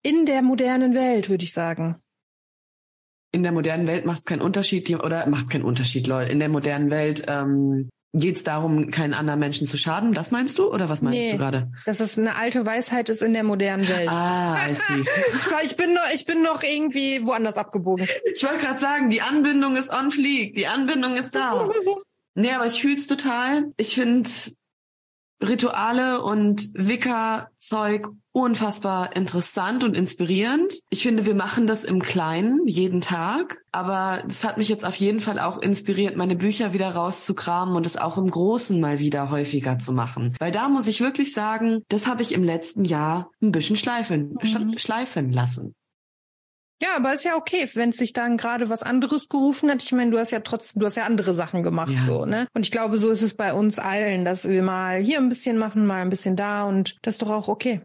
In 0.04 0.26
der 0.26 0.42
modernen 0.42 0.94
Welt, 0.96 1.30
würde 1.30 1.44
ich 1.44 1.54
sagen. 1.54 1.98
In 3.32 3.44
der 3.44 3.52
modernen 3.52 3.88
Welt 3.88 4.06
macht 4.06 4.20
es 4.20 4.26
keinen 4.26 4.42
Unterschied, 4.42 4.90
oder 4.92 5.28
macht 5.28 5.44
es 5.44 5.50
keinen 5.50 5.66
Unterschied, 5.66 6.08
Leute. 6.08 6.32
In 6.32 6.40
der 6.40 6.50
modernen 6.50 6.90
Welt 6.90 7.26
ähm, 7.28 7.90
Geht 8.14 8.38
es 8.38 8.44
darum, 8.44 8.90
keinen 8.90 9.14
anderen 9.14 9.40
Menschen 9.40 9.68
zu 9.68 9.78
schaden? 9.78 10.14
Das 10.14 10.32
meinst 10.32 10.58
du 10.58 10.74
oder 10.74 10.90
was 10.90 11.04
meinst 11.04 11.20
nee, 11.20 11.32
du 11.34 11.38
gerade? 11.38 11.72
Dass 11.86 12.00
es 12.00 12.18
eine 12.18 12.36
alte 12.36 12.66
Weisheit 12.66 13.08
ist 13.10 13.22
in 13.22 13.34
der 13.34 13.44
modernen 13.44 13.88
Welt. 13.88 14.10
Ah, 14.10 14.58
I 14.68 14.74
see. 14.74 15.04
ich 15.64 15.76
bin 15.78 15.94
noch, 15.94 16.12
ich 16.12 16.26
bin 16.26 16.42
noch 16.42 16.64
irgendwie 16.64 17.24
woanders 17.24 17.58
abgebogen. 17.58 18.08
Ich 18.34 18.44
wollte 18.44 18.66
gerade 18.66 18.80
sagen, 18.80 19.12
die 19.12 19.22
Anbindung 19.22 19.76
ist 19.76 19.92
on 19.94 20.10
fleek, 20.10 20.56
die 20.56 20.66
Anbindung 20.66 21.18
ist 21.18 21.36
da. 21.36 21.70
nee, 22.34 22.52
aber 22.52 22.66
ich 22.66 22.82
fühl's 22.82 23.06
total. 23.06 23.66
Ich 23.78 23.94
finde 23.94 24.28
Rituale 25.42 26.22
und 26.22 26.70
Wicca-Zeug 26.74 28.10
unfassbar 28.32 29.16
interessant 29.16 29.84
und 29.84 29.96
inspirierend. 29.96 30.74
Ich 30.90 31.04
finde, 31.04 31.26
wir 31.26 31.36
machen 31.36 31.68
das 31.68 31.84
im 31.84 32.02
Kleinen 32.02 32.68
jeden 32.68 33.02
Tag, 33.02 33.62
aber 33.72 34.22
das 34.26 34.44
hat 34.44 34.58
mich 34.58 34.70
jetzt 34.70 34.86
auf 34.86 34.96
jeden 34.96 35.20
Fall 35.20 35.40
auch 35.40 35.58
inspiriert, 35.60 36.16
meine 36.16 36.36
Bücher 36.36 36.74
wieder 36.74 36.92
rauszukramen 36.92 37.76
und 37.76 37.86
es 37.86 37.98
auch 37.98 38.18
im 38.18 38.30
Großen 38.30 38.80
mal 38.80 39.00
wieder 39.00 39.30
häufiger 39.30 39.80
zu 39.80 39.94
machen. 39.94 40.36
Weil 40.40 40.52
da 40.52 40.70
muss 40.70 40.88
ich 40.88 41.02
wirklich 41.02 41.34
sagen, 41.34 41.84
das 41.90 42.08
habe 42.08 42.22
ich 42.22 42.34
im 42.34 42.44
letzten 42.44 42.86
Jahr 42.86 43.32
ein 43.42 43.52
bisschen 43.52 43.76
schleifen, 43.76 44.38
mhm. 44.42 44.78
schleifen 44.78 45.32
lassen. 45.32 45.76
Ja, 46.82 46.96
aber 46.96 47.14
ist 47.14 47.26
ja 47.26 47.36
okay, 47.36 47.70
wenn 47.74 47.92
sich 47.92 48.14
dann 48.14 48.38
gerade 48.38 48.70
was 48.70 48.84
anderes 48.84 49.28
gerufen 49.28 49.70
hat. 49.70 49.84
Ich 49.84 49.92
meine, 49.92 50.12
du 50.12 50.18
hast 50.18 50.32
ja 50.32 50.40
trotzdem, 50.40 50.80
du 50.80 50.86
hast 50.86 50.96
ja 50.96 51.06
andere 51.06 51.34
Sachen 51.34 51.62
gemacht, 51.62 51.92
ja. 51.92 52.02
so, 52.02 52.26
ne? 52.26 52.48
Und 52.54 52.66
ich 52.66 52.72
glaube, 52.72 52.98
so 52.98 53.10
ist 53.10 53.22
es 53.22 53.34
bei 53.34 53.54
uns 53.54 53.80
allen, 53.80 54.24
dass 54.24 54.48
wir 54.48 54.64
mal 54.64 55.00
hier 55.00 55.18
ein 55.18 55.30
bisschen 55.30 55.58
machen, 55.58 55.86
mal 55.86 56.02
ein 56.02 56.10
bisschen 56.10 56.36
da 56.38 56.64
und 56.64 56.98
das 57.02 57.16
ist 57.16 57.22
doch 57.22 57.30
auch 57.30 57.48
okay. 57.50 57.82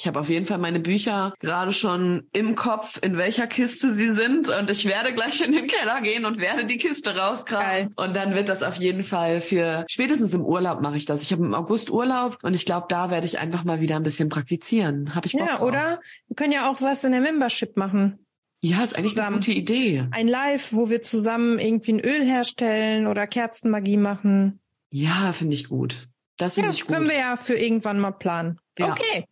Ich 0.00 0.06
habe 0.06 0.18
auf 0.18 0.30
jeden 0.30 0.46
Fall 0.46 0.56
meine 0.56 0.80
Bücher 0.80 1.34
gerade 1.40 1.74
schon 1.74 2.22
im 2.32 2.54
Kopf, 2.54 2.98
in 3.02 3.18
welcher 3.18 3.46
Kiste 3.46 3.94
sie 3.94 4.14
sind. 4.14 4.48
Und 4.48 4.70
ich 4.70 4.86
werde 4.86 5.12
gleich 5.12 5.42
in 5.42 5.52
den 5.52 5.66
Keller 5.66 6.00
gehen 6.00 6.24
und 6.24 6.38
werde 6.40 6.64
die 6.64 6.78
Kiste 6.78 7.14
rauskramen. 7.14 7.92
Und 7.96 8.16
dann 8.16 8.34
wird 8.34 8.48
das 8.48 8.62
auf 8.62 8.76
jeden 8.76 9.02
Fall 9.02 9.42
für 9.42 9.84
spätestens 9.90 10.32
im 10.32 10.40
Urlaub 10.40 10.80
mache 10.80 10.96
ich 10.96 11.04
das. 11.04 11.20
Ich 11.20 11.32
habe 11.32 11.44
im 11.44 11.52
August 11.52 11.90
Urlaub 11.90 12.38
und 12.42 12.56
ich 12.56 12.64
glaube, 12.64 12.86
da 12.88 13.10
werde 13.10 13.26
ich 13.26 13.38
einfach 13.38 13.64
mal 13.64 13.82
wieder 13.82 13.96
ein 13.96 14.02
bisschen 14.02 14.30
praktizieren. 14.30 15.14
Habe 15.14 15.26
ich 15.26 15.32
Bock 15.32 15.42
Ja, 15.46 15.58
drauf. 15.58 15.68
oder 15.68 16.00
wir 16.28 16.34
können 16.34 16.52
ja 16.52 16.70
auch 16.70 16.80
was 16.80 17.04
in 17.04 17.12
der 17.12 17.20
Membership 17.20 17.76
machen. 17.76 18.24
Ja, 18.62 18.82
ist 18.82 18.96
eigentlich 18.96 19.12
zusammen. 19.12 19.34
eine 19.34 19.36
gute 19.36 19.52
Idee. 19.52 20.06
Ein 20.12 20.28
Live, 20.28 20.72
wo 20.72 20.88
wir 20.88 21.02
zusammen 21.02 21.58
irgendwie 21.58 21.92
ein 21.92 22.00
Öl 22.00 22.24
herstellen 22.24 23.06
oder 23.06 23.26
Kerzenmagie 23.26 23.98
machen. 23.98 24.60
Ja, 24.90 25.34
finde 25.34 25.56
ich 25.56 25.68
gut. 25.68 26.08
Das 26.38 26.54
finde 26.54 26.70
ja, 26.70 26.74
ich 26.74 26.86
gut. 26.86 26.96
Können 26.96 27.08
wir 27.10 27.18
ja 27.18 27.36
für 27.36 27.58
irgendwann 27.58 28.00
mal 28.00 28.12
planen. 28.12 28.58
Ja. 28.78 28.92
Okay. 28.92 29.26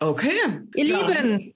Okay. 0.00 0.32
Ihr 0.74 0.86
ja. 0.86 1.06
Lieben. 1.06 1.54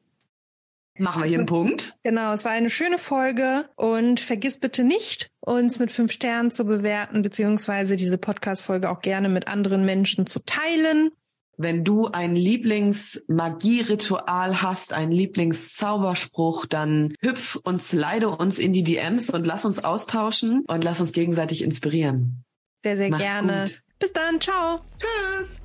Machen 0.96 1.22
wir 1.22 1.28
hier 1.28 1.38
einen 1.38 1.46
Punkt. 1.46 1.96
Genau, 2.04 2.32
es 2.32 2.44
war 2.44 2.52
eine 2.52 2.70
schöne 2.70 2.98
Folge 2.98 3.68
und 3.74 4.20
vergiss 4.20 4.60
bitte 4.60 4.84
nicht, 4.84 5.32
uns 5.40 5.80
mit 5.80 5.90
fünf 5.90 6.12
Sternen 6.12 6.52
zu 6.52 6.64
bewerten, 6.64 7.22
beziehungsweise 7.22 7.96
diese 7.96 8.16
Podcast-Folge 8.16 8.88
auch 8.88 9.00
gerne 9.00 9.28
mit 9.28 9.48
anderen 9.48 9.84
Menschen 9.84 10.28
zu 10.28 10.38
teilen. 10.38 11.10
Wenn 11.56 11.84
du 11.84 12.08
ein 12.08 12.34
Lieblingsmagie-Ritual 12.36 14.62
hast, 14.62 14.92
einen 14.92 15.12
Lieblingszauberspruch, 15.12 16.66
dann 16.66 17.14
hüpf 17.20 17.56
und 17.62 17.82
slide 17.82 18.28
uns 18.28 18.60
in 18.60 18.72
die 18.72 18.84
DMs 18.84 19.30
und 19.30 19.46
lass 19.46 19.64
uns 19.64 19.82
austauschen 19.82 20.64
und 20.66 20.84
lass 20.84 21.00
uns 21.00 21.12
gegenseitig 21.12 21.62
inspirieren. 21.62 22.44
Sehr, 22.84 22.96
sehr 22.96 23.10
Macht's 23.10 23.24
gerne. 23.24 23.64
Gut. 23.64 23.82
Bis 23.98 24.12
dann. 24.12 24.40
Ciao. 24.40 24.78
Tschüss. 24.96 25.63